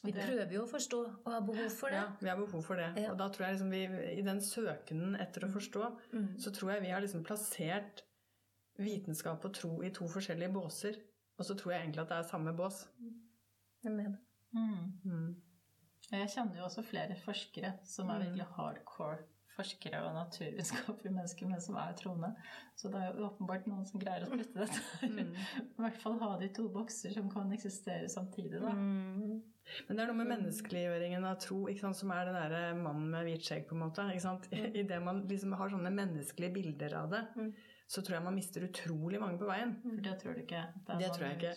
[0.04, 2.02] Vi prøver jo å forstå og har behov for det.
[2.02, 2.90] Ja, vi har behov for det.
[3.00, 3.14] Ja.
[3.14, 3.84] Og da tror jeg liksom vi,
[4.18, 6.28] i den søkenen etter å forstå, mm.
[6.44, 8.04] så tror jeg vi har liksom plassert
[8.82, 11.00] vitenskap og tro i to forskjellige båser.
[11.38, 12.84] Og så tror jeg egentlig at det er samme bås.
[13.84, 14.24] Jeg mener med det.
[14.54, 15.14] Mm.
[15.14, 15.30] Mm.
[16.14, 18.26] Jeg kjenner jo også flere forskere som er mm.
[18.28, 19.22] virkelig hardcore
[19.56, 22.34] forskere og naturvitenskapelige mennesker, men som er troende.
[22.80, 25.10] Så det er jo åpenbart noen som greier å splitte dette.
[25.10, 25.34] Mm.
[25.62, 28.62] I hvert fall ha de to bokser som kan eksistere samtidig.
[28.64, 28.74] da.
[28.74, 29.42] Mm.
[29.88, 31.62] Men det er noe med menneskeliggjøringen av tro
[31.96, 33.68] som er den derre mannen med hvit skjegg.
[33.70, 34.50] på en måte, sant?
[34.52, 34.66] Mm.
[34.82, 37.54] Idet man liksom har sånne menneskelige bilder av det, mm.
[37.94, 39.76] Så tror jeg man mister utrolig mange på veien.
[39.84, 40.62] For det tror du ikke?
[40.88, 41.54] Det, det tror jeg ikke.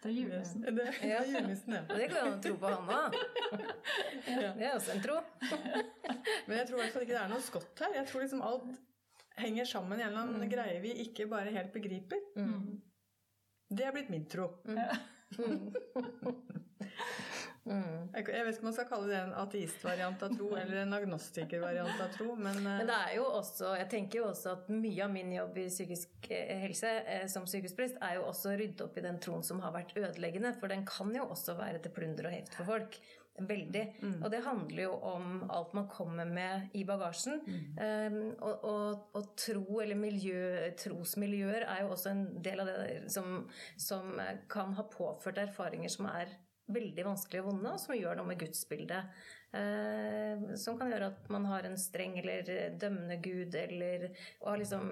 [0.00, 0.62] det er julenissen.
[0.64, 1.82] Det, det er julenissen, ja.
[1.90, 3.10] Det går an å tro på han òg.
[4.30, 5.16] Det er også en tro.
[6.46, 7.92] Men jeg tror i hvert fall ikke det er noe skott her.
[7.98, 8.70] Jeg tror liksom alt
[9.40, 10.52] henger sammen gjennom en mm.
[10.54, 12.20] greie vi ikke bare helt begriper.
[12.40, 12.80] Mm.
[13.68, 14.46] Det er blitt min tro.
[14.64, 14.80] Mm.
[17.68, 18.08] Mm.
[18.14, 22.00] Jeg vet ikke om man skal kalle det en ateistvariant av tro eller en agnostikervariant
[22.00, 25.12] av tro, men, men det er jo også, Jeg tenker jo også at mye av
[25.12, 28.96] min jobb i psykisk eh, helse eh, som sykehusprest er jo også å rydde opp
[28.96, 32.30] i den troen som har vært ødeleggende, for den kan jo også være til plunder
[32.30, 33.00] og heft for folk.
[33.40, 33.84] Veldig.
[34.02, 34.16] Mm.
[34.18, 37.38] Og det handler jo om alt man kommer med i bagasjen.
[37.46, 37.78] Mm.
[37.78, 40.42] Um, og, og, og, tro, eller miljø,
[40.76, 43.46] trosmiljøer, er jo også en del av det som,
[43.80, 44.12] som
[44.50, 46.34] kan ha påført erfaringer som er
[46.74, 49.20] veldig vanskelige og vonde, og som gjør noe med gudsbildet.
[49.56, 54.10] Eh, som kan gjøre at man har en streng eller dømmende gud, eller
[54.44, 54.88] og liksom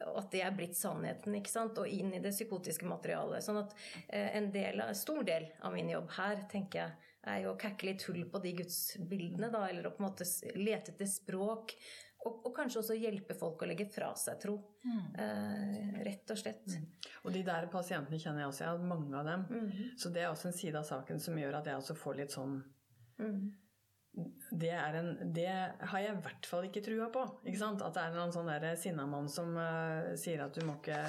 [0.00, 1.78] at det er blitt sannheten, ikke sant?
[1.80, 3.44] og inn i det psykotiske materialet.
[3.44, 3.74] Sånn at
[4.08, 7.90] eh, en del, stor del av min jobb her, tenker jeg, er jo å kakke
[7.90, 11.76] litt hull på de gudsbildene, da, eller å på en måte lete etter språk.
[12.20, 14.58] Og, og, kanskje også hjelpe folk å legge fra seg tro.
[14.84, 15.06] Mm.
[15.24, 16.66] Eh, rett og slett.
[16.68, 17.08] Mm.
[17.24, 18.64] Og de der pasientene kjenner jeg også.
[18.66, 19.46] Jeg har mange av dem.
[19.48, 19.96] Mm.
[20.00, 22.36] Så det er også en side av saken som gjør at jeg også får litt
[22.36, 22.58] sånn
[23.22, 23.40] mm.
[24.52, 25.48] det, en, det,
[25.94, 27.24] har jeg i hvert fall ikke trua på.
[27.46, 27.84] Ikke sant?
[27.86, 28.52] At det er en sånn
[28.84, 31.00] sinnamann som uh, sier at du må ikke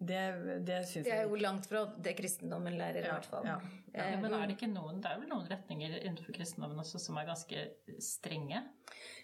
[0.00, 0.20] det,
[0.64, 3.44] det syns jeg Det er jo langt fra det kristendommen lærer, ja, i hvert fall.
[3.44, 3.58] Ja.
[3.90, 7.18] Ja, men er det ikke noen Det er vel noen retninger innenfor kristendommen også som
[7.20, 7.64] er ganske
[8.00, 8.62] strenge?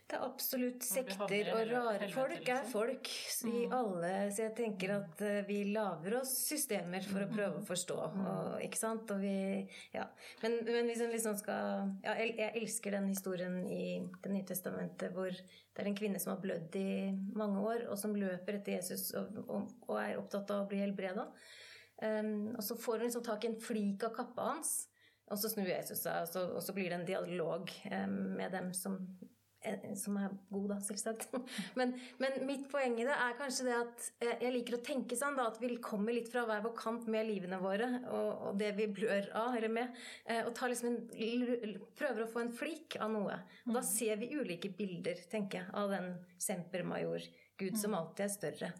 [0.06, 3.08] Det er absolutt sekter og rare folk er folk
[3.48, 3.72] i mm.
[3.74, 7.66] alle Så jeg tenker at eh, vi lager oss systemer for å prøve å mm.
[7.66, 7.96] forstå.
[8.22, 9.10] Og, ikke sant?
[9.10, 9.34] Og vi,
[9.96, 10.04] ja.
[10.44, 15.10] Men, men hvis en liksom skal ja, Jeg elsker den historien i Det nye testamentet
[15.16, 16.90] hvor det er en kvinne som har blødd i
[17.36, 20.78] mange år, og som løper etter Jesus og, og, og er opptatt av å bli
[20.80, 21.26] helbreda.
[22.00, 24.70] Um, og så får hun liksom tak i en flik av kappa hans,
[25.28, 28.56] og så snur Jesus seg, og så, og så blir det en dialog um, med
[28.56, 28.96] dem som
[29.98, 31.32] som er god, da, selvsagt.
[31.78, 35.18] Men, men, mitt poeng i det er kanskje det at eh, jeg liker å tenke
[35.18, 38.60] sånn da, at vi kommer litt fra hver vår kant med livene våre og, og
[38.60, 42.98] det vi blør av eller med, eh, og liksom en, prøver å få en flik
[43.02, 43.38] av noe.
[43.66, 43.88] Og da mm.
[43.90, 47.26] ser vi ulike bilder, tenker jeg, av den sempermajor,
[47.60, 47.98] Gud som mm.
[48.00, 48.72] alltid er større.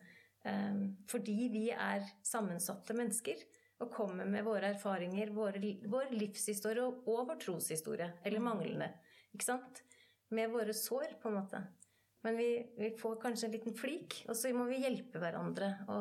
[1.10, 3.40] Fordi vi er sammensatte mennesker
[3.82, 8.08] og kommer med våre erfaringer, våre, vår livshistorie og, og vår troshistorie.
[8.24, 8.46] Eller mm.
[8.48, 8.88] manglende.
[9.36, 9.82] Ikke sant?
[10.34, 11.62] Med våre sår, på en måte.
[12.26, 15.98] Men vi, vi, får kanskje en liten flik, og så må vi hjelpe hverandre å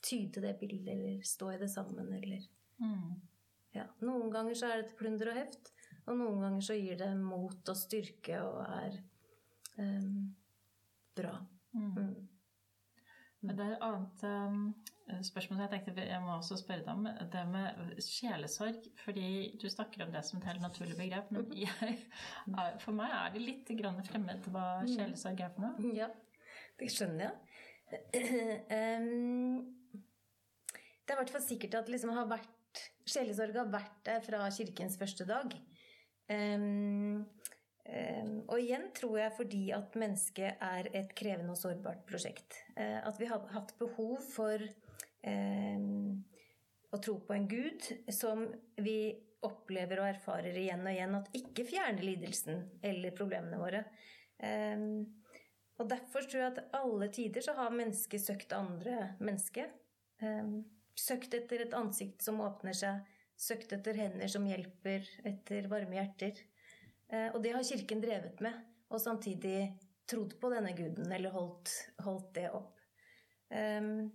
[0.00, 2.46] tyde det bildet, eller stå i det sammen, eller
[2.80, 3.10] mm.
[3.76, 3.84] ja.
[4.06, 5.72] Noen ganger så er det til plunder og heft,
[6.06, 8.96] og noen ganger så gir det mot og styrke og er
[9.76, 10.30] um,
[11.18, 11.34] bra.
[11.76, 11.90] Mm.
[11.92, 12.14] Mm.
[13.40, 14.64] Men det er et annet um,
[15.26, 17.08] spørsmål jeg tenkte jeg må også spørre deg om.
[17.32, 18.86] Det med sjelesorg.
[19.04, 19.28] Fordi
[19.60, 21.32] du snakker om det som et helt naturlig begrep.
[21.34, 21.56] Men mhm.
[21.66, 21.98] jeg,
[22.84, 23.74] for meg er det litt
[24.10, 24.94] fremmed hva mhm.
[24.94, 25.92] sjelesorg er for noe.
[25.96, 26.08] Ja,
[26.80, 27.36] det skjønner jeg.
[31.10, 34.44] Det er i hvert fall sikkert at liksom har vært Sjelesorg har vært der fra
[34.54, 35.56] kirkens første dag.
[36.30, 37.24] Um,
[38.46, 42.60] og igjen tror jeg fordi at mennesket er et krevende og sårbart prosjekt.
[42.78, 44.62] Eh, at vi har hatt behov for
[45.26, 46.22] ehm,
[46.90, 48.46] å tro på en gud som
[48.80, 49.12] vi
[49.46, 53.84] opplever og erfarer igjen og igjen at ikke fjerner lidelsen eller problemene våre.
[54.44, 55.04] Ehm,
[55.80, 59.70] og derfor tror jeg at alle tider så har mennesket søkt andre mennesker.
[61.00, 62.98] Søkt etter et ansikt som åpner seg,
[63.40, 66.36] søkt etter hender som hjelper, etter varme hjerter.
[67.32, 68.58] Og det har Kirken drevet med,
[68.92, 69.70] og samtidig
[70.10, 71.72] trodd på denne guden, eller holdt,
[72.04, 72.76] holdt det opp.
[73.50, 74.10] Um,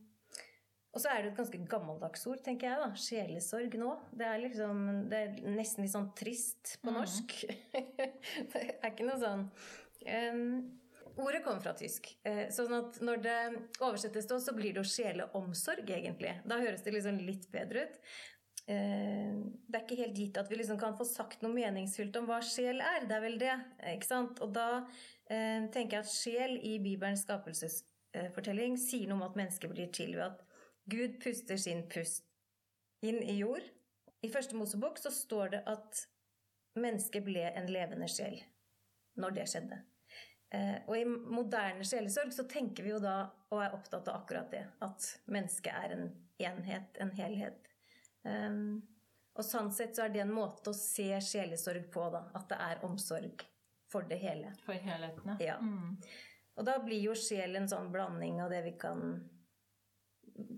[0.95, 2.79] og så er det et ganske gammeldags ord, tenker jeg.
[2.79, 3.91] da, Sjelesorg nå.
[4.15, 6.97] Det er liksom, det er nesten litt sånn trist på mm.
[7.01, 7.35] norsk.
[8.53, 9.45] det er ikke noe sånn
[10.31, 10.47] um,
[11.15, 12.09] Ordet kommer fra tysk.
[12.27, 13.35] Uh, sånn at når det
[13.79, 16.33] oversettes til oss, så blir det jo sjeleomsorg, egentlig.
[16.47, 18.01] Da høres det liksom litt bedre ut.
[18.65, 19.33] Eh,
[19.69, 22.39] det er ikke helt gitt at vi liksom kan få sagt noe meningsfylt om hva
[22.45, 23.05] sjel er.
[23.05, 23.53] Det er vel det.
[23.91, 24.41] ikke sant?
[24.41, 24.69] Og da
[25.29, 30.15] eh, tenker jeg at sjel i Bibelens skapelsesfortelling sier noe om at mennesket blir til
[30.17, 30.44] ved at
[30.85, 32.25] Gud puster sin pust
[33.05, 33.63] inn i jord.
[34.21, 36.05] I første Mosebok så står det at
[36.79, 38.37] mennesket ble en levende sjel
[39.21, 39.79] når det skjedde.
[40.53, 43.17] Eh, og i moderne sjelesorg så tenker vi jo da,
[43.51, 46.05] og er opptatt av akkurat det, at mennesket er en
[46.45, 47.71] enhet, en helhet.
[48.25, 48.83] Um,
[49.35, 52.25] og sånn sett så er det en måte å se sjelesorg på, da.
[52.37, 53.45] At det er omsorg
[53.91, 54.53] for det hele.
[54.65, 55.57] For helheten, ja.
[55.61, 55.97] Mm.
[56.55, 59.17] Og da blir jo sjel en sånn blanding av det vi kan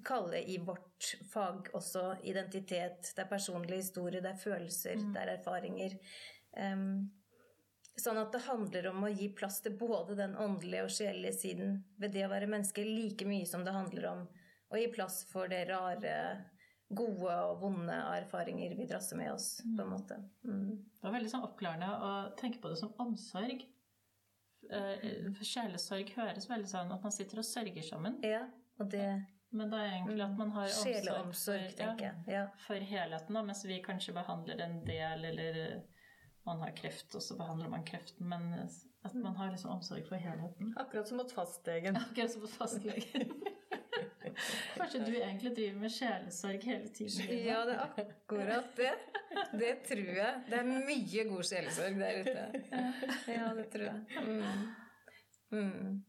[0.06, 3.12] kalle i vårt fag også identitet.
[3.16, 5.14] Det er personlig historie, det er følelser, mm.
[5.14, 5.96] det er erfaringer.
[6.58, 6.90] Um,
[7.98, 11.80] sånn at det handler om å gi plass til både den åndelige og sjelelige siden
[12.02, 14.28] ved det å være menneske, like mye som det handler om
[14.68, 16.18] å gi plass for det rare
[16.88, 19.58] gode og vonde erfaringer vi drasser med oss.
[19.64, 20.20] på en måte.
[20.48, 20.78] Mm.
[20.78, 23.66] Det var veldig sånn oppklarende å tenke på det som omsorg.
[24.68, 28.20] Eh, sjelesorg høres veldig sånn at man sitter og sørger sammen.
[28.26, 28.46] Ja,
[28.80, 29.10] og det...
[29.50, 30.72] Men det er egentlig at man har
[31.22, 35.62] omsorg for, ja, for helheten, da, mens vi kanskje behandler en del, eller
[36.48, 38.28] man har kreft, og så behandler man kreften.
[38.28, 38.52] Men
[39.08, 40.74] at man har liksom omsorg for helheten.
[40.78, 41.96] Akkurat som mot fastlegen.
[42.04, 43.32] Akkurat som mot fastlegen.
[44.78, 47.32] Kanskje du egentlig driver med sjelesorg hele tiden?
[47.48, 48.92] Ja, det er akkurat det.
[49.60, 50.44] Det tror jeg.
[50.50, 52.44] Det er mye god sjelesorg der ute.
[53.32, 54.28] Ja, det tror jeg.
[54.28, 54.68] Mm.
[55.52, 56.04] Mm.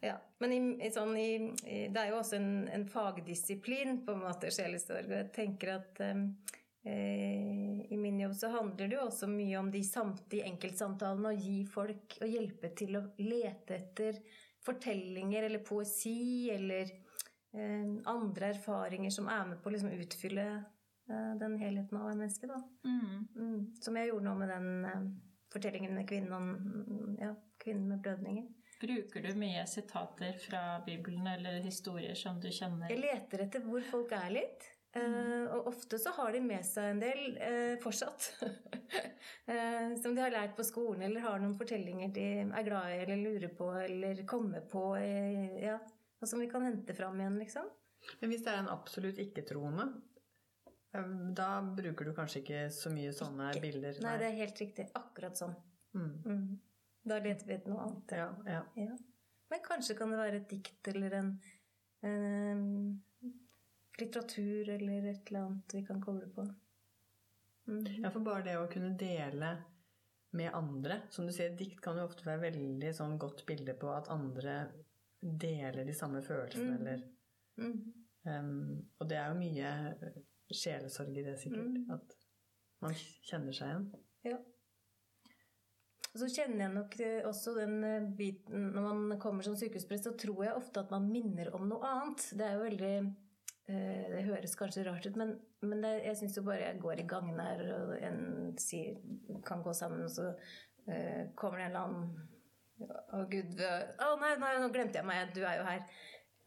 [0.00, 1.52] Ja, Men i, i sånn, i,
[1.92, 5.10] det er jo også en, en, fagdisiplin, på en måte, sjelesorg.
[5.10, 6.22] Og jeg tenker at um,
[6.88, 11.34] eh, i min jobb så handler det jo også mye om de, samt, de enkeltsamtalene.
[11.34, 14.22] Å gi folk Å hjelpe til å lete etter
[14.64, 16.88] fortellinger eller poesi eller
[17.56, 22.56] eh, andre erfaringer som er med på å liksom utfylle eh, den helheten av mennesket.
[22.88, 23.28] Mm.
[23.36, 23.60] Mm.
[23.84, 25.04] Som jeg gjorde nå med den eh,
[25.52, 28.48] fortellingen med kvinnen, ja, kvinnen med blødninger.
[28.80, 32.88] Bruker du mye sitater fra Bibelen eller historier som du kjenner?
[32.88, 34.68] Jeg leter etter hvor folk er litt.
[34.90, 38.30] Uh, og ofte så har de med seg en del uh, fortsatt.
[38.40, 43.02] uh, som de har lært på skolen, eller har noen fortellinger de er glad i
[43.04, 44.84] eller lurer på eller kommer på.
[45.62, 45.76] ja,
[46.20, 47.68] og som vi kan hente fram igjen, liksom.
[48.18, 49.86] Men hvis det er en absolutt ikke-troende,
[51.36, 53.62] da bruker du kanskje ikke så mye sånne ikke.
[53.62, 54.00] bilder?
[54.00, 54.08] Nei.
[54.08, 54.88] Nei, det er helt riktig.
[54.98, 55.54] Akkurat sånn.
[55.94, 56.10] Mm.
[56.24, 56.48] Mm.
[57.02, 58.14] Da leter vi etter noe annet.
[58.16, 58.60] Ja, ja.
[58.76, 58.96] ja,
[59.50, 61.30] Men kanskje kan det være et dikt eller en,
[62.06, 62.64] en
[64.00, 66.44] litteratur eller et eller annet vi kan koble på.
[67.70, 67.84] Mm.
[68.02, 69.54] Ja, for bare det å kunne dele
[70.34, 73.90] med andre Som du sier, dikt kan jo ofte være veldig sånn godt bilde på
[73.92, 74.54] at andre
[75.20, 76.80] deler de samme følelsene, mm.
[76.80, 77.02] eller
[77.60, 77.80] mm.
[78.20, 79.68] Um, Og det er jo mye
[80.52, 81.70] sjelesorg i det, sikkert.
[81.72, 81.86] Mm.
[81.94, 82.16] At
[82.84, 83.86] man kjenner seg igjen.
[84.28, 84.36] Ja.
[86.10, 86.94] Og så kjenner jeg nok
[87.30, 91.06] også den eh, biten Når man kommer som sykehusprest, så tror jeg ofte at man
[91.10, 92.24] minner om noe annet.
[92.34, 92.94] Det er jo veldig
[93.70, 97.02] Eh, det høres kanskje rart ut, men, men det, jeg syns jo bare jeg går
[97.02, 98.20] i gangen her, og en
[98.58, 98.96] sier,
[99.46, 102.08] kan gå sammen, og så uh, kommer det en eller annen
[102.80, 105.84] Å, gud Å, oh, nei, nei, nå glemte jeg meg, du er jo her.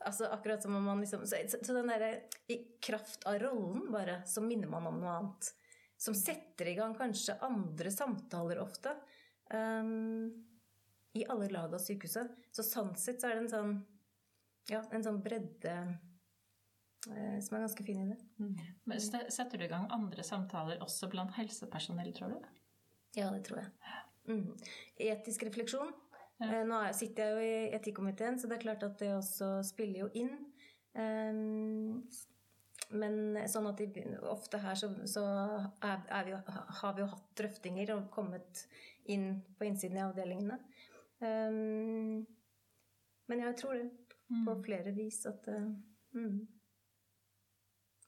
[0.04, 2.10] Altså akkurat som om man liksom Så, så den derre
[2.52, 5.52] I kraft av rollen, bare, så minner man om noe annet.
[6.02, 8.98] Som setter i gang kanskje andre samtaler ofte.
[9.52, 10.32] Um,
[11.14, 12.32] I alle lag av sykehuset.
[12.54, 13.76] Så sånn sett så er det en sånn
[14.72, 15.74] Ja, en sånn bredde
[17.12, 18.18] Eh, som er ganske fin i det.
[18.40, 18.54] Mm.
[18.88, 22.52] Men Setter du i gang andre samtaler også blant helsepersonell, tror du?
[23.18, 23.72] Ja, det tror jeg.
[24.30, 24.54] Mm.
[25.12, 25.92] Etisk refleksjon.
[26.40, 26.48] Ja.
[26.48, 30.06] Eh, nå sitter jeg jo i etikkomiteen, så det er klart at det også spiller
[30.06, 30.38] jo inn.
[30.94, 32.04] Um,
[32.94, 35.24] men sånn at de, ofte her så, så
[35.82, 36.36] er, er vi,
[36.80, 38.66] har vi jo hatt drøftinger og kommet
[39.12, 40.60] inn på innsiden i avdelingene.
[41.24, 42.24] Um,
[43.32, 43.90] men jeg tror det
[44.28, 44.64] på mm.
[44.66, 45.72] flere vis at uh,
[46.18, 46.42] mm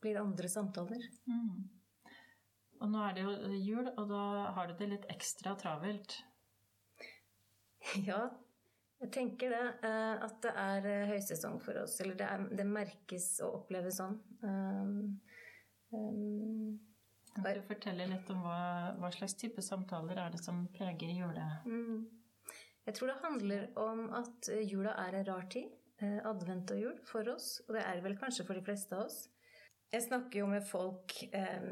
[0.05, 1.01] blir andre samtaler.
[1.25, 1.65] Mm.
[2.83, 4.23] Og nå er det jo jul, og da
[4.57, 6.19] har du det litt ekstra travelt.
[8.01, 8.23] Ja,
[8.97, 9.65] jeg tenker det.
[9.85, 11.99] Eh, at det er eh, høysesong for oss.
[12.01, 14.15] Eller det, er, det merkes og oppleves sånn.
[14.41, 14.95] Um,
[15.93, 16.71] um,
[17.35, 18.59] kan du fortelle litt om hva,
[18.99, 21.47] hva, slags type samtaler er det som preger jula?
[21.67, 22.05] Mm.
[22.85, 25.71] Jeg tror det handler om at jula er en rar tid.
[26.27, 27.61] Advent og jul for oss.
[27.67, 29.21] Og det er vel kanskje for de fleste av oss.
[29.93, 31.67] Jeg snakker jo med folk eh,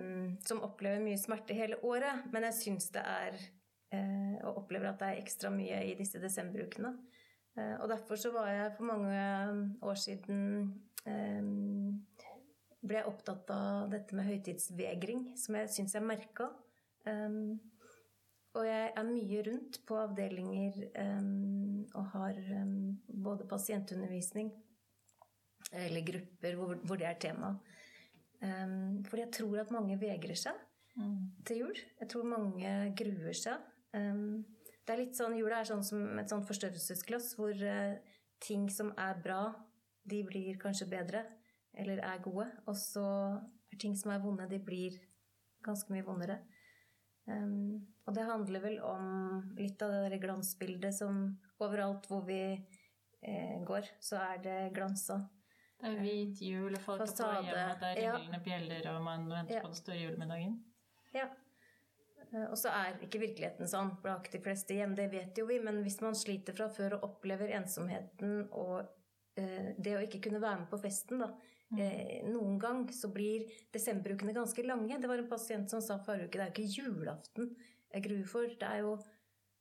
[0.47, 3.35] som opplever mye smerte hele året, men jeg syns det er
[3.91, 6.93] eh, Og opplever at det er ekstra mye i disse desemberukene.
[7.57, 9.17] Eh, og derfor så var jeg for mange
[9.81, 10.39] år siden
[11.05, 11.99] um,
[12.83, 16.49] ble jeg opptatt av dette med høytidsvegring, som jeg syns jeg merka.
[17.07, 17.55] Um,
[18.53, 20.75] og jeg er mye rundt på avdelinger
[21.97, 22.35] og har
[23.09, 24.51] både pasientundervisning
[25.73, 27.49] eller grupper hvor, hvor det er tema.
[28.43, 30.57] Um, fordi jeg tror at mange vegrer seg
[30.99, 31.19] mm.
[31.47, 31.77] til jul.
[32.01, 33.61] Jeg tror mange gruer seg.
[33.95, 34.43] Um,
[34.83, 37.95] det er litt sånn, Jula er sånn som et sånt forstørrelsesglass hvor uh,
[38.43, 39.45] ting som er bra,
[40.03, 41.23] de blir kanskje bedre
[41.73, 42.47] eller er gode.
[42.67, 43.05] Og så
[43.71, 44.99] er ting som er vonde, de blir
[45.65, 46.39] ganske mye vondere.
[47.25, 51.21] Um, og det handler vel om litt av det der glansbildet som
[51.63, 55.21] overalt hvor vi eh, går, så er det glansa.
[55.79, 57.29] Det er hvit jul, og folk Fasade.
[57.29, 58.43] er på hjemme, det er ringlende ja.
[58.43, 59.63] bjeller, og man venter ja.
[59.63, 60.57] på den store julemiddagen.
[61.15, 61.29] Ja.
[62.29, 65.61] Eh, og så er ikke virkeligheten sånn blant de fleste hjem, det vet jo vi,
[65.63, 68.79] men hvis man sliter fra før og opplever ensomheten og
[69.39, 71.31] eh, det å ikke kunne være med på festen, da.
[71.79, 74.99] Eh, Noen gang så blir desemberukene ganske lange.
[74.99, 77.51] Det var en pasient som sa forrige uke det er jo ikke julaften
[77.93, 78.53] jeg gruer for.
[78.59, 78.95] Det er, jo,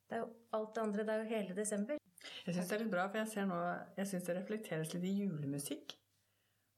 [0.08, 1.06] det er jo alt det andre.
[1.08, 1.98] Det er jo hele desember.
[2.46, 3.58] Jeg syns det er litt bra, for jeg ser nå
[3.98, 5.96] Jeg synes det reflekteres litt i julemusikk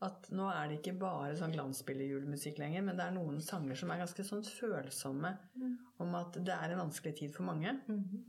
[0.04, 3.92] at nå er det ikke bare sånn glansbildejulemusikk lenger, men det er noen sanger som
[3.92, 5.76] er ganske sånn følsomme mm.
[6.04, 7.76] om at det er en vanskelig tid for mange.
[7.88, 8.24] Mm.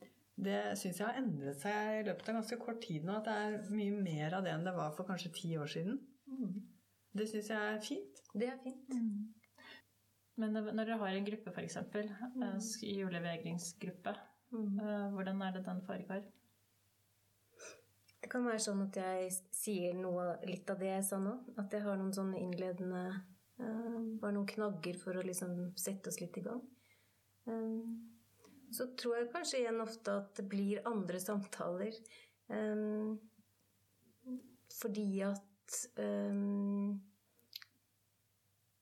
[0.45, 3.17] Det syns jeg har endret seg i løpet av ganske kort tid nå.
[3.19, 5.99] At det er mye mer av det enn det var for kanskje ti år siden.
[6.27, 6.55] Mm.
[7.15, 8.21] Det syns jeg er fint.
[8.35, 8.95] Det er fint.
[10.35, 11.77] Men når dere har en gruppe, f.eks.,
[12.35, 12.57] mm.
[12.83, 14.15] julevegringsgruppe,
[14.55, 14.79] Mm.
[14.79, 16.21] eh, hvordan er det den foregår?
[18.21, 21.33] Det kan være sånn at jeg sier noe litt av det jeg sa nå.
[21.59, 23.01] At jeg har noen sånne innledende
[23.59, 26.61] eh, Bare noen knagger for å liksom sette oss litt i gang.
[27.49, 27.83] Eh,
[28.71, 31.97] så tror jeg kanskje igjen ofte at det blir andre samtaler.
[32.49, 33.15] eh,
[34.79, 36.94] fordi at eh,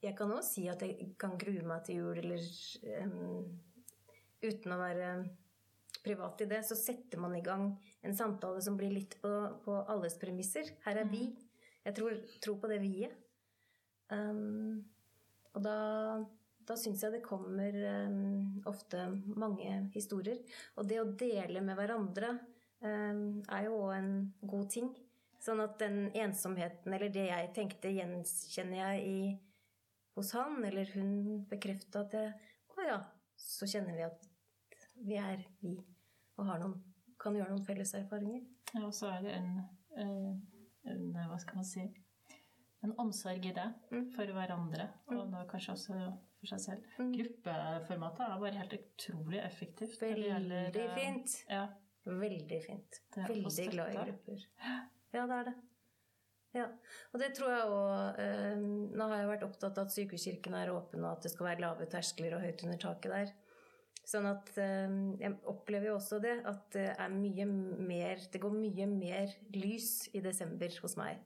[0.04, 2.44] Jeg kan òg si at jeg kan grue meg til jul, eller
[3.06, 3.46] um,
[4.44, 5.10] uten å være
[6.04, 7.70] privat i det, så setter man i gang
[8.04, 9.32] en samtale som blir litt på,
[9.64, 10.74] på alles premisser.
[10.84, 11.30] Her er vi.
[11.86, 13.16] Jeg tror, tror på det vi-et.
[14.12, 14.84] Um,
[15.56, 15.78] og da,
[16.68, 19.06] da syns jeg det kommer um, ofte
[19.40, 20.44] mange historier.
[20.76, 22.36] Og det å dele med hverandre
[22.84, 24.12] er jo òg en
[24.44, 24.90] god ting.
[25.40, 29.18] Sånn at den ensomheten, eller det jeg tenkte, gjenkjenner jeg i,
[30.16, 32.34] hos han, eller hun bekrefta at jeg
[32.74, 32.98] Å ja,
[33.38, 34.24] så kjenner vi at
[35.06, 35.76] vi er vi,
[36.38, 36.74] og noen,
[37.22, 38.42] kan gjøre noen felles erfaringer.
[38.74, 39.52] Ja, og så er det en,
[39.98, 40.32] eh,
[40.90, 41.84] en, Hva skal man si
[42.84, 44.10] En omsorg i det Mm.
[44.12, 46.00] for hverandre, og nå kanskje også
[46.40, 46.88] for seg selv.
[47.00, 47.14] Mm.
[47.16, 50.02] Gruppeformatet er bare helt utrolig effektivt.
[50.02, 51.38] Veldig gjelder, eh, fint.
[51.50, 51.68] Ja,
[52.06, 53.00] Veldig fint.
[53.16, 54.42] Det Veldig glad i grupper.
[55.14, 55.54] Ja, det er det.
[56.54, 56.68] Ja.
[57.14, 58.20] Og det tror jeg òg
[58.94, 61.64] Nå har jeg vært opptatt av at sykehuskirken er åpen, og at det skal være
[61.66, 63.32] lave terskler og høyt under taket der.
[64.04, 68.52] Sånn at eh, jeg opplever jo også det, at det er mye mer Det går
[68.58, 71.22] mye mer lys i desember hos meg.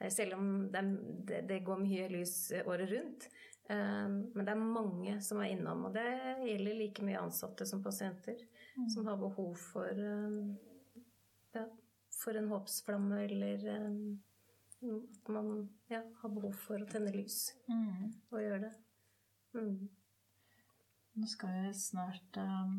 [0.00, 0.82] Eh, Selv om det,
[1.28, 3.28] det, det går mye lys året rundt.
[3.70, 6.06] Eh, Men det er mange som er innom, og det
[6.50, 8.42] gjelder like mye ansatte som pasienter.
[8.92, 10.40] Som har behov for eh,
[11.56, 11.62] ja,
[12.12, 13.92] for en håpsflamme, eller eh,
[14.82, 18.12] at man ja, har behov for å tenne lys Mm.
[18.30, 18.72] og gjøre det.
[19.54, 19.88] Mm.
[21.16, 22.74] Nå skal vi snart um,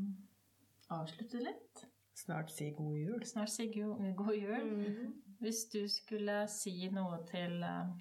[0.94, 1.88] avslutte litt.
[2.18, 3.26] Snart si god jul.
[3.26, 4.70] Snart si god, god jul.
[4.70, 5.14] Mm.
[5.42, 7.92] Hvis du skulle si noe til eh,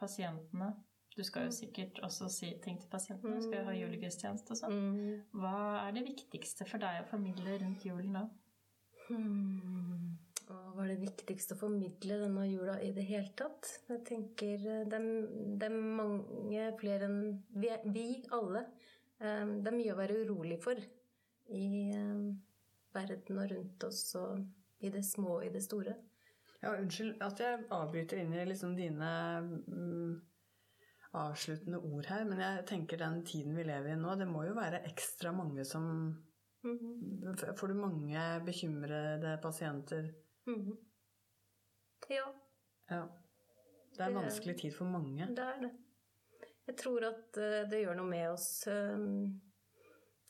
[0.00, 0.70] pasientene
[1.16, 3.34] Du skal jo sikkert også si ting til pasientene.
[3.36, 4.76] Du skal jo ha julegudstjeneste og sånn.
[4.78, 5.24] Mm.
[5.42, 5.56] Hva
[5.88, 8.22] er det viktigste for deg å formidle rundt julen nå?
[9.08, 10.09] Hmm.
[10.50, 13.68] Og hva er det viktigste å formidle denne jula i det hele tatt?
[13.90, 14.98] Jeg tenker eh, det
[15.66, 17.20] er, mange flere enn
[17.54, 18.64] vi, vi alle.
[19.20, 22.22] Det er mye å være urolig for i eh,
[22.94, 24.40] verden og rundt oss, og
[24.80, 25.94] i det små og i det store.
[26.60, 29.10] Ja, unnskyld at jeg avbryter inn i liksom dine
[29.44, 30.16] mm,
[31.20, 34.56] avsluttende ord her, men jeg tenker den tiden vi lever i nå, det må jo
[34.58, 35.86] være ekstra mange som
[36.62, 37.56] Mhm.
[37.56, 40.10] Får du mange bekymrede pasienter?
[40.46, 40.78] Mhm.
[42.10, 42.26] Ja,
[42.90, 43.08] Ja.
[43.96, 45.26] Det er en vanskelig tid for mange.
[45.26, 45.70] det er det.
[46.66, 49.40] Jeg tror at eh, det gjør noe med oss um,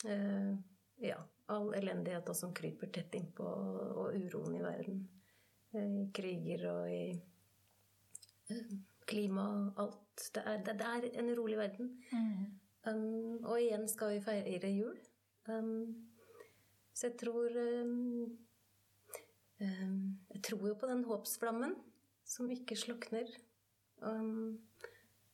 [0.05, 0.55] eh,
[1.01, 1.17] Ja,
[1.53, 5.03] all elendigheta som kryper tett innpå, og uroen i verden.
[5.73, 7.21] Eh, I kriger og i
[8.51, 8.73] eh,
[9.07, 10.31] klima og alt.
[10.35, 11.95] Det er, det, er en urolig verden.
[12.85, 14.97] Um, og igjen skal vi feire jul.
[15.49, 16.09] Um,
[16.95, 18.39] så jeg tror um,
[19.61, 21.75] Jeg tror jo på den håpsflammen
[22.25, 23.29] som ikke slukner.
[24.01, 24.61] Um,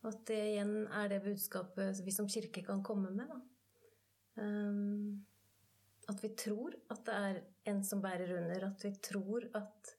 [0.06, 3.30] at det igjen er det budskapet vi som kirke kan komme med.
[3.30, 3.38] Da.
[4.42, 5.26] Um,
[6.10, 7.38] at vi tror at det er
[7.72, 8.68] en som bærer under.
[8.70, 9.94] At vi tror at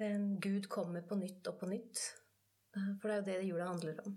[0.00, 2.04] um, Gud kommer på nytt og på nytt.
[2.76, 4.16] Uh, for det er jo det jula handler om.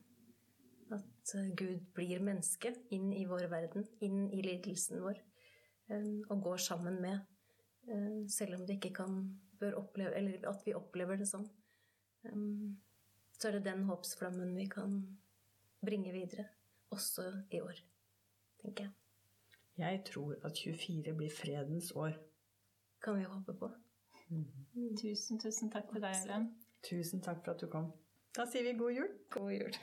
[0.99, 5.19] At Gud blir menneske inn i vår verden, inn i lidelsen vår.
[6.29, 7.19] Og går sammen med.
[7.89, 9.15] Um, selv om det ikke kan
[9.59, 11.47] bør oppleve, Eller at vi opplever det sånn.
[12.29, 12.77] Um,
[13.33, 15.01] så er det den håpsflammen vi kan
[15.85, 16.45] bringe videre.
[16.91, 17.77] Også i år,
[18.61, 18.93] tenker jeg.
[19.79, 22.17] Jeg tror at 24 blir fredens år.
[23.01, 23.69] Kan vi håpe på.
[25.01, 26.49] Tusen, tusen takk til deg, Ellen.
[26.83, 27.91] Tusen takk for at du kom.
[28.35, 29.13] Da sier vi god jul.
[29.33, 29.79] God jul.